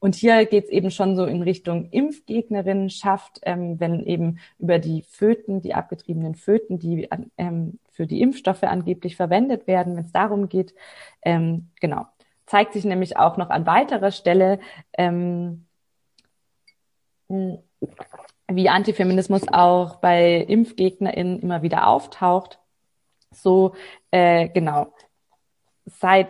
[0.00, 5.02] Und hier geht es eben schon so in Richtung Impfgegnerinnenschaft, ähm, wenn eben über die
[5.02, 10.48] Föten, die abgetriebenen Föten, die ähm, für die Impfstoffe angeblich verwendet werden, wenn es darum
[10.48, 10.74] geht,
[11.22, 12.06] ähm, genau,
[12.46, 14.58] zeigt sich nämlich auch noch an weiterer Stelle,
[14.96, 15.66] ähm,
[17.28, 22.58] wie Antifeminismus auch bei ImpfgegnerInnen immer wieder auftaucht.
[23.32, 23.74] So,
[24.10, 24.92] äh, genau,
[25.84, 26.28] seit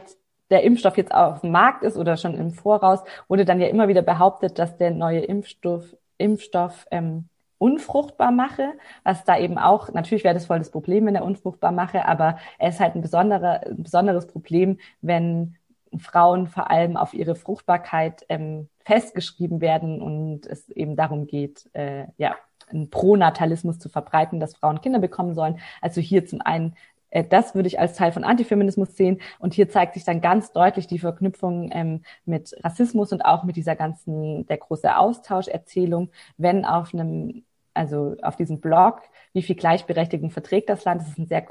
[0.50, 3.88] der Impfstoff jetzt auf dem Markt ist oder schon im Voraus, wurde dann ja immer
[3.88, 7.28] wieder behauptet, dass der neue Impfstoff, Impfstoff ähm,
[7.58, 8.72] unfruchtbar mache,
[9.04, 12.38] was da eben auch, natürlich wäre das voll das Problem, wenn er unfruchtbar mache, aber
[12.58, 15.56] er ist halt ein, besonderer, ein besonderes Problem, wenn
[15.98, 22.06] Frauen vor allem auf ihre Fruchtbarkeit ähm, festgeschrieben werden und es eben darum geht, äh,
[22.16, 22.36] ja,
[22.70, 25.58] einen Pronatalismus zu verbreiten, dass Frauen Kinder bekommen sollen.
[25.80, 26.76] Also hier zum einen
[27.28, 29.20] das würde ich als Teil von Antifeminismus sehen.
[29.38, 33.56] Und hier zeigt sich dann ganz deutlich die Verknüpfung ähm, mit Rassismus und auch mit
[33.56, 37.44] dieser ganzen, der große Austauscherzielung, wenn auf einem,
[37.74, 39.02] also auf diesem Blog,
[39.32, 41.46] wie viel Gleichberechtigung verträgt das Land, das ist ein sehr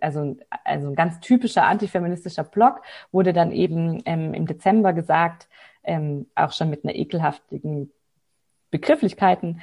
[0.00, 5.48] also, also ein ganz typischer antifeministischer Blog, wurde dann eben ähm, im Dezember gesagt,
[5.82, 7.90] ähm, auch schon mit einer ekelhaftigen
[8.70, 9.60] Begrifflichkeiten,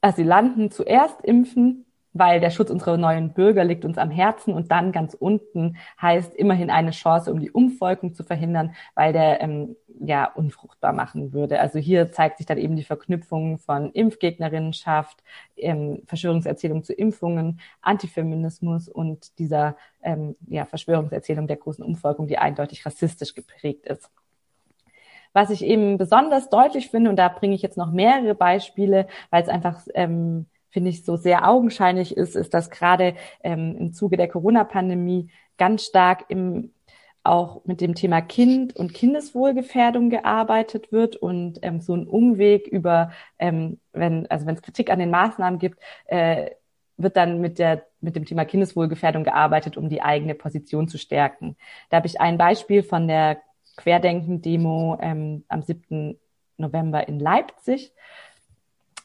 [0.00, 4.92] Asylanten zuerst impfen, weil der Schutz unserer neuen Bürger liegt uns am Herzen und dann
[4.92, 10.32] ganz unten heißt immerhin eine Chance, um die Umvolkung zu verhindern, weil der ähm, ja
[10.32, 11.60] unfruchtbar machen würde.
[11.60, 15.22] Also hier zeigt sich dann eben die Verknüpfung von Impfgegnerinnenschaft,
[15.56, 22.86] ähm, Verschwörungserzählung zu Impfungen, Antifeminismus und dieser ähm, ja, Verschwörungserzählung der großen Umvolkung, die eindeutig
[22.86, 24.08] rassistisch geprägt ist.
[25.32, 29.42] Was ich eben besonders deutlich finde, und da bringe ich jetzt noch mehrere Beispiele, weil
[29.42, 33.14] es einfach ähm, finde ich, so sehr augenscheinlich ist, ist, dass gerade
[33.44, 36.72] ähm, im Zuge der Corona-Pandemie ganz stark im
[37.22, 43.12] auch mit dem Thema Kind und Kindeswohlgefährdung gearbeitet wird und ähm, so ein Umweg über,
[43.38, 46.50] ähm, wenn also wenn es Kritik an den Maßnahmen gibt, äh,
[46.98, 51.56] wird dann mit der mit dem Thema Kindeswohlgefährdung gearbeitet, um die eigene Position zu stärken.
[51.88, 53.40] Da habe ich ein Beispiel von der
[53.76, 56.18] Querdenken-Demo ähm, am 7.
[56.58, 57.92] November in Leipzig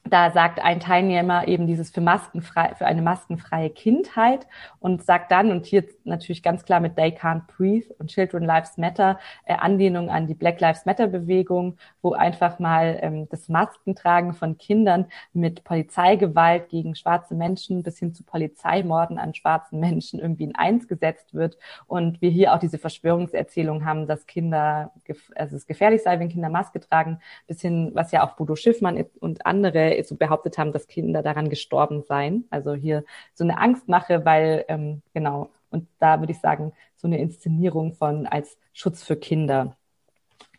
[0.04, 4.47] da sagt ein Teilnehmer eben dieses für maskenfrei, für eine maskenfreie Kindheit
[4.80, 8.78] und sagt dann, und hier natürlich ganz klar mit They Can't Breathe und Children Lives
[8.78, 14.34] Matter, äh, Anlehnung an die Black Lives Matter Bewegung, wo einfach mal ähm, das Maskentragen
[14.34, 20.45] von Kindern mit Polizeigewalt gegen schwarze Menschen bis hin zu Polizeimorden an schwarzen Menschen irgendwie
[20.45, 21.57] in eins gesetzt wird
[21.88, 24.91] und wir hier auch diese Verschwörungserzählung haben, dass Kinder,
[25.36, 29.03] also es gefährlich sei, wenn Kinder Maske tragen, bis hin, was ja auch Bodo Schiffmann
[29.20, 32.45] und andere so behauptet haben, dass Kinder daran gestorben seien.
[32.49, 33.03] Also hier
[33.34, 38.28] so eine Angstmache, weil ähm, genau, und da würde ich sagen, so eine Inszenierung von
[38.28, 39.76] als Schutz für Kinder.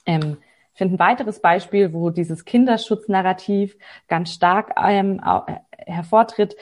[0.07, 0.39] Ähm,
[0.73, 3.77] ich finde ein weiteres Beispiel, wo dieses Kinderschutznarrativ
[4.09, 5.21] ganz stark ähm,
[5.77, 6.57] hervortritt,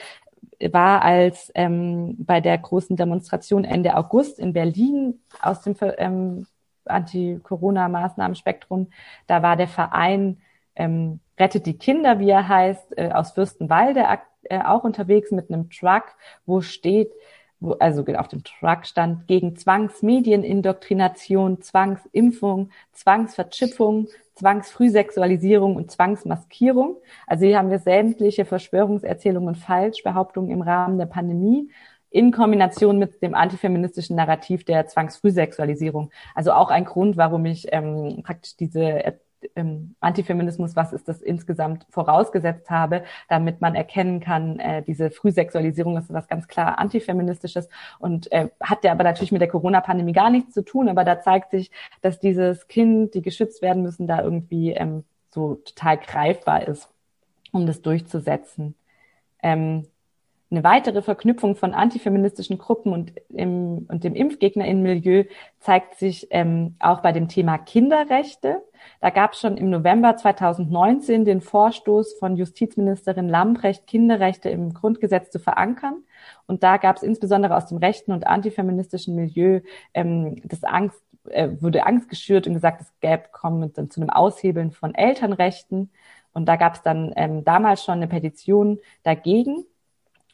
[0.71, 6.47] war als ähm, bei der großen Demonstration Ende August in Berlin aus dem ähm,
[6.83, 8.87] Anti-Corona-Maßnahmen-Spektrum.
[9.27, 10.41] Da war der Verein
[10.75, 14.05] ähm, Rettet die Kinder, wie er heißt, äh, aus Fürstenwalde
[14.43, 16.03] äh, auch unterwegs mit einem Truck,
[16.45, 17.11] wo steht,
[17.59, 26.97] wo, also auf dem Truck stand gegen Zwangsmedienindoktrination, Zwangsimpfung, Zwangsverchippung, Zwangsfrühsexualisierung und Zwangsmaskierung.
[27.27, 31.69] Also hier haben wir sämtliche Verschwörungserzählungen und Falschbehauptungen im Rahmen der Pandemie
[32.11, 36.09] in Kombination mit dem antifeministischen Narrativ der Zwangsfrühsexualisierung.
[36.33, 39.19] Also auch ein Grund, warum ich ähm, praktisch diese
[39.55, 45.97] ähm, Antifeminismus, was ist das insgesamt vorausgesetzt habe, damit man erkennen kann, äh, diese Frühsexualisierung
[45.97, 47.69] ist was ganz klar antifeministisches
[47.99, 51.21] und äh, hat ja aber natürlich mit der Corona-Pandemie gar nichts zu tun, aber da
[51.21, 51.71] zeigt sich,
[52.01, 56.89] dass dieses Kind, die geschützt werden müssen, da irgendwie ähm, so total greifbar ist,
[57.51, 58.75] um das durchzusetzen.
[59.41, 59.87] Ähm,
[60.51, 65.25] eine weitere Verknüpfung von antifeministischen Gruppen und, im, und dem Impfgegnerinnenmilieu
[65.59, 68.63] zeigt sich ähm, auch bei dem Thema Kinderrechte.
[68.99, 75.29] Da gab es schon im November 2019 den Vorstoß von Justizministerin Lambrecht, Kinderrechte im Grundgesetz
[75.29, 76.03] zu verankern.
[76.47, 79.61] Und da gab es insbesondere aus dem rechten und antifeministischen Milieu
[79.93, 84.71] ähm, das Angst, äh, wurde Angst geschürt und gesagt, es gäbe kommen zu einem Aushebeln
[84.71, 85.91] von Elternrechten.
[86.33, 89.65] Und da gab es dann ähm, damals schon eine Petition dagegen.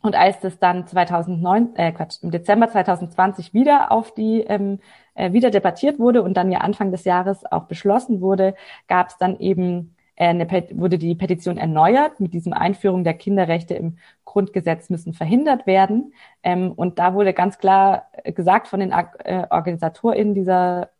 [0.06, 4.78] Und als das dann 2009, äh, Quatsch, im Dezember 2020 wieder auf die ähm,
[5.16, 8.54] äh, wieder debattiert wurde und dann ja Anfang des Jahres auch beschlossen wurde,
[8.88, 13.74] gab es dann eben äh, eine, wurde die Petition erneuert mit diesem Einführung der Kinderrechte
[13.74, 16.14] im Grundgesetz müssen verhindert werden.
[16.44, 20.92] Ähm, und da wurde ganz klar gesagt von den äh, OrganisatorInnen dieser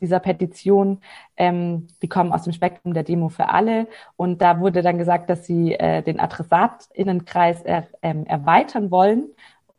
[0.00, 0.98] dieser Petition,
[1.36, 3.86] ähm, die kommen aus dem Spektrum der Demo für alle.
[4.16, 9.30] Und da wurde dann gesagt, dass sie äh, den Adressatinnenkreis er, ähm, erweitern wollen.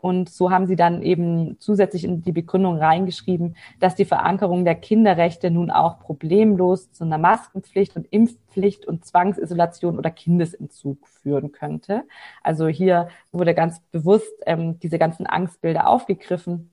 [0.01, 4.75] Und so haben sie dann eben zusätzlich in die Begründung reingeschrieben, dass die Verankerung der
[4.75, 12.03] Kinderrechte nun auch problemlos zu einer Maskenpflicht und Impfpflicht und Zwangsisolation oder Kindesentzug führen könnte.
[12.41, 16.71] Also hier wurde ganz bewusst ähm, diese ganzen Angstbilder aufgegriffen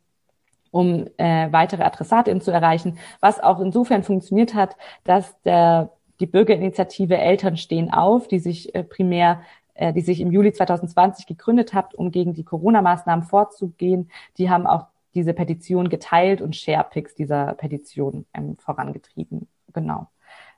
[0.71, 5.91] um äh, weitere Adressatinnen zu erreichen, was auch insofern funktioniert hat, dass der,
[6.21, 9.41] die Bürgerinitiative Eltern stehen auf, die sich äh, primär
[9.79, 14.67] äh, die sich im Juli 2020 gegründet hat, um gegen die Corona-Maßnahmen vorzugehen, die haben
[14.67, 19.47] auch diese Petition geteilt und Sharepics dieser Petition ähm, vorangetrieben.
[19.73, 20.09] Genau.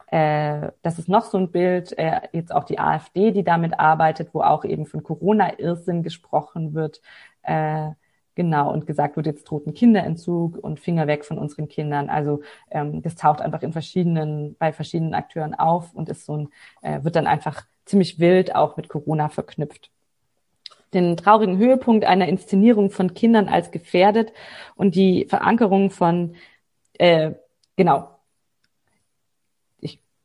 [0.06, 4.30] Äh, das ist noch so ein Bild, äh, jetzt auch die AfD, die damit arbeitet,
[4.32, 7.00] wo auch eben von Corona-Irrsinn gesprochen wird.
[7.42, 7.90] Äh,
[8.40, 12.08] Genau, und gesagt wird, jetzt droht ein Kinderentzug und Finger weg von unseren Kindern.
[12.08, 16.48] Also ähm, das taucht einfach in verschiedenen, bei verschiedenen Akteuren auf und ist so ein,
[16.80, 19.90] äh, wird dann einfach ziemlich wild auch mit Corona verknüpft.
[20.94, 24.32] Den traurigen Höhepunkt einer Inszenierung von Kindern als gefährdet
[24.74, 26.34] und die Verankerung von
[26.94, 27.32] äh,
[27.76, 28.08] genau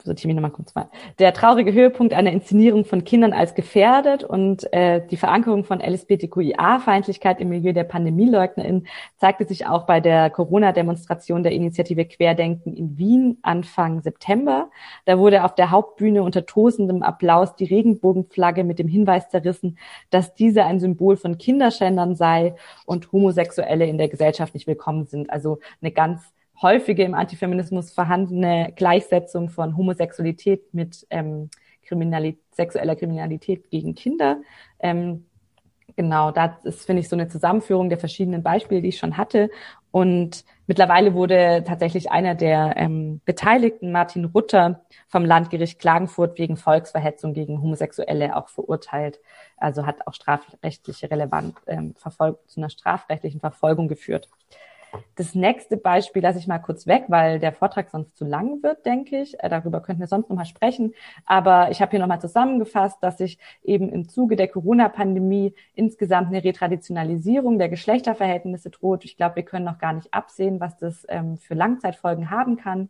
[0.06, 0.90] sortiere mich nochmal kurz mal.
[1.20, 7.42] Der traurige Höhepunkt einer Inszenierung von Kindern als gefährdet und äh, die Verankerung von LSBTQIA-Feindlichkeit
[7.42, 8.88] im Milieu der PandemieleugnerInnen
[9.18, 14.70] zeigte sich auch bei der Corona-Demonstration der Initiative Querdenken in Wien Anfang September.
[15.06, 19.78] Da wurde auf der Hauptbühne unter tosendem Applaus die Regenbogenflagge mit dem Hinweis zerrissen,
[20.12, 25.30] dass diese ein Symbol von Kinderschändern sei und Homosexuelle in der Gesellschaft nicht willkommen sind.
[25.30, 26.22] Also eine ganz
[26.62, 31.50] häufige im Antifeminismus vorhandene Gleichsetzung von Homosexualität mit ähm,
[31.86, 34.42] Kriminalität, sexueller Kriminalität gegen Kinder.
[34.80, 35.26] Ähm,
[35.96, 39.50] genau, das ist, finde ich, so eine Zusammenführung der verschiedenen Beispiele, die ich schon hatte.
[39.92, 47.34] Und mittlerweile wurde tatsächlich einer der ähm, Beteiligten, Martin Rutter, vom Landgericht Klagenfurt wegen Volksverhetzung
[47.34, 49.20] gegen Homosexuelle auch verurteilt.
[49.58, 54.28] Also hat auch strafrechtliche Relevanz ähm, verfolgt, zu einer strafrechtlichen Verfolgung geführt.
[55.16, 58.86] Das nächste Beispiel lasse ich mal kurz weg, weil der Vortrag sonst zu lang wird,
[58.86, 59.42] denke ich.
[59.44, 60.94] Äh, darüber könnten wir sonst noch mal sprechen.
[61.26, 66.44] Aber ich habe hier nochmal zusammengefasst, dass sich eben im Zuge der Corona-Pandemie insgesamt eine
[66.44, 69.06] Retraditionalisierung der Geschlechterverhältnisse droht.
[69.06, 72.90] Ich glaube, wir können noch gar nicht absehen, was das ähm, für Langzeitfolgen haben kann.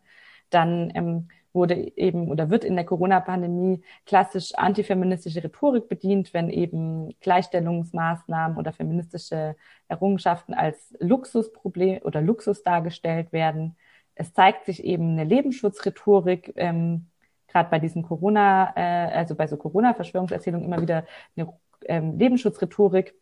[0.50, 7.18] Dann ähm, wurde eben oder wird in der Corona-Pandemie klassisch antifeministische Rhetorik bedient, wenn eben
[7.20, 9.56] Gleichstellungsmaßnahmen oder feministische
[9.88, 13.76] Errungenschaften als Luxusproblem oder Luxus dargestellt werden.
[14.14, 17.06] Es zeigt sich eben eine Lebensschutzrhetorik, ähm,
[17.48, 21.04] gerade bei diesen Corona, äh, also bei so Corona-Verschwörungserzählungen immer wieder
[21.36, 21.52] eine
[21.86, 23.14] ähm, Lebensschutzrhetorik,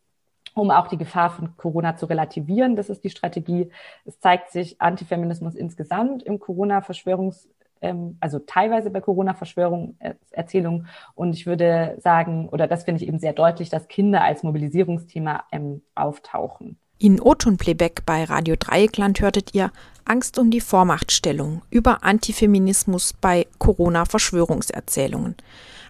[0.54, 2.76] um auch die Gefahr von Corona zu relativieren.
[2.76, 3.70] Das ist die Strategie.
[4.04, 7.48] Es zeigt sich Antifeminismus insgesamt im Corona-Verschwörungs
[7.84, 10.88] ähm, also teilweise bei Corona-Verschwörung-Erzählungen.
[11.14, 15.44] Und ich würde sagen, oder das finde ich eben sehr deutlich, dass Kinder als Mobilisierungsthema
[15.52, 16.78] ähm, auftauchen.
[16.98, 19.70] In O-Ton-Playback bei Radio Dreieckland hörtet ihr
[20.04, 25.36] Angst um die Vormachtstellung über Antifeminismus bei Corona-Verschwörungserzählungen.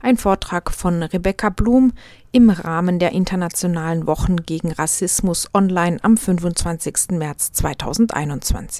[0.02, 1.92] Ein Vortrag von Rebecca Blum
[2.32, 7.12] im Rahmen der Internationalen Wochen gegen Rassismus online am 25.
[7.12, 8.72] März 2021.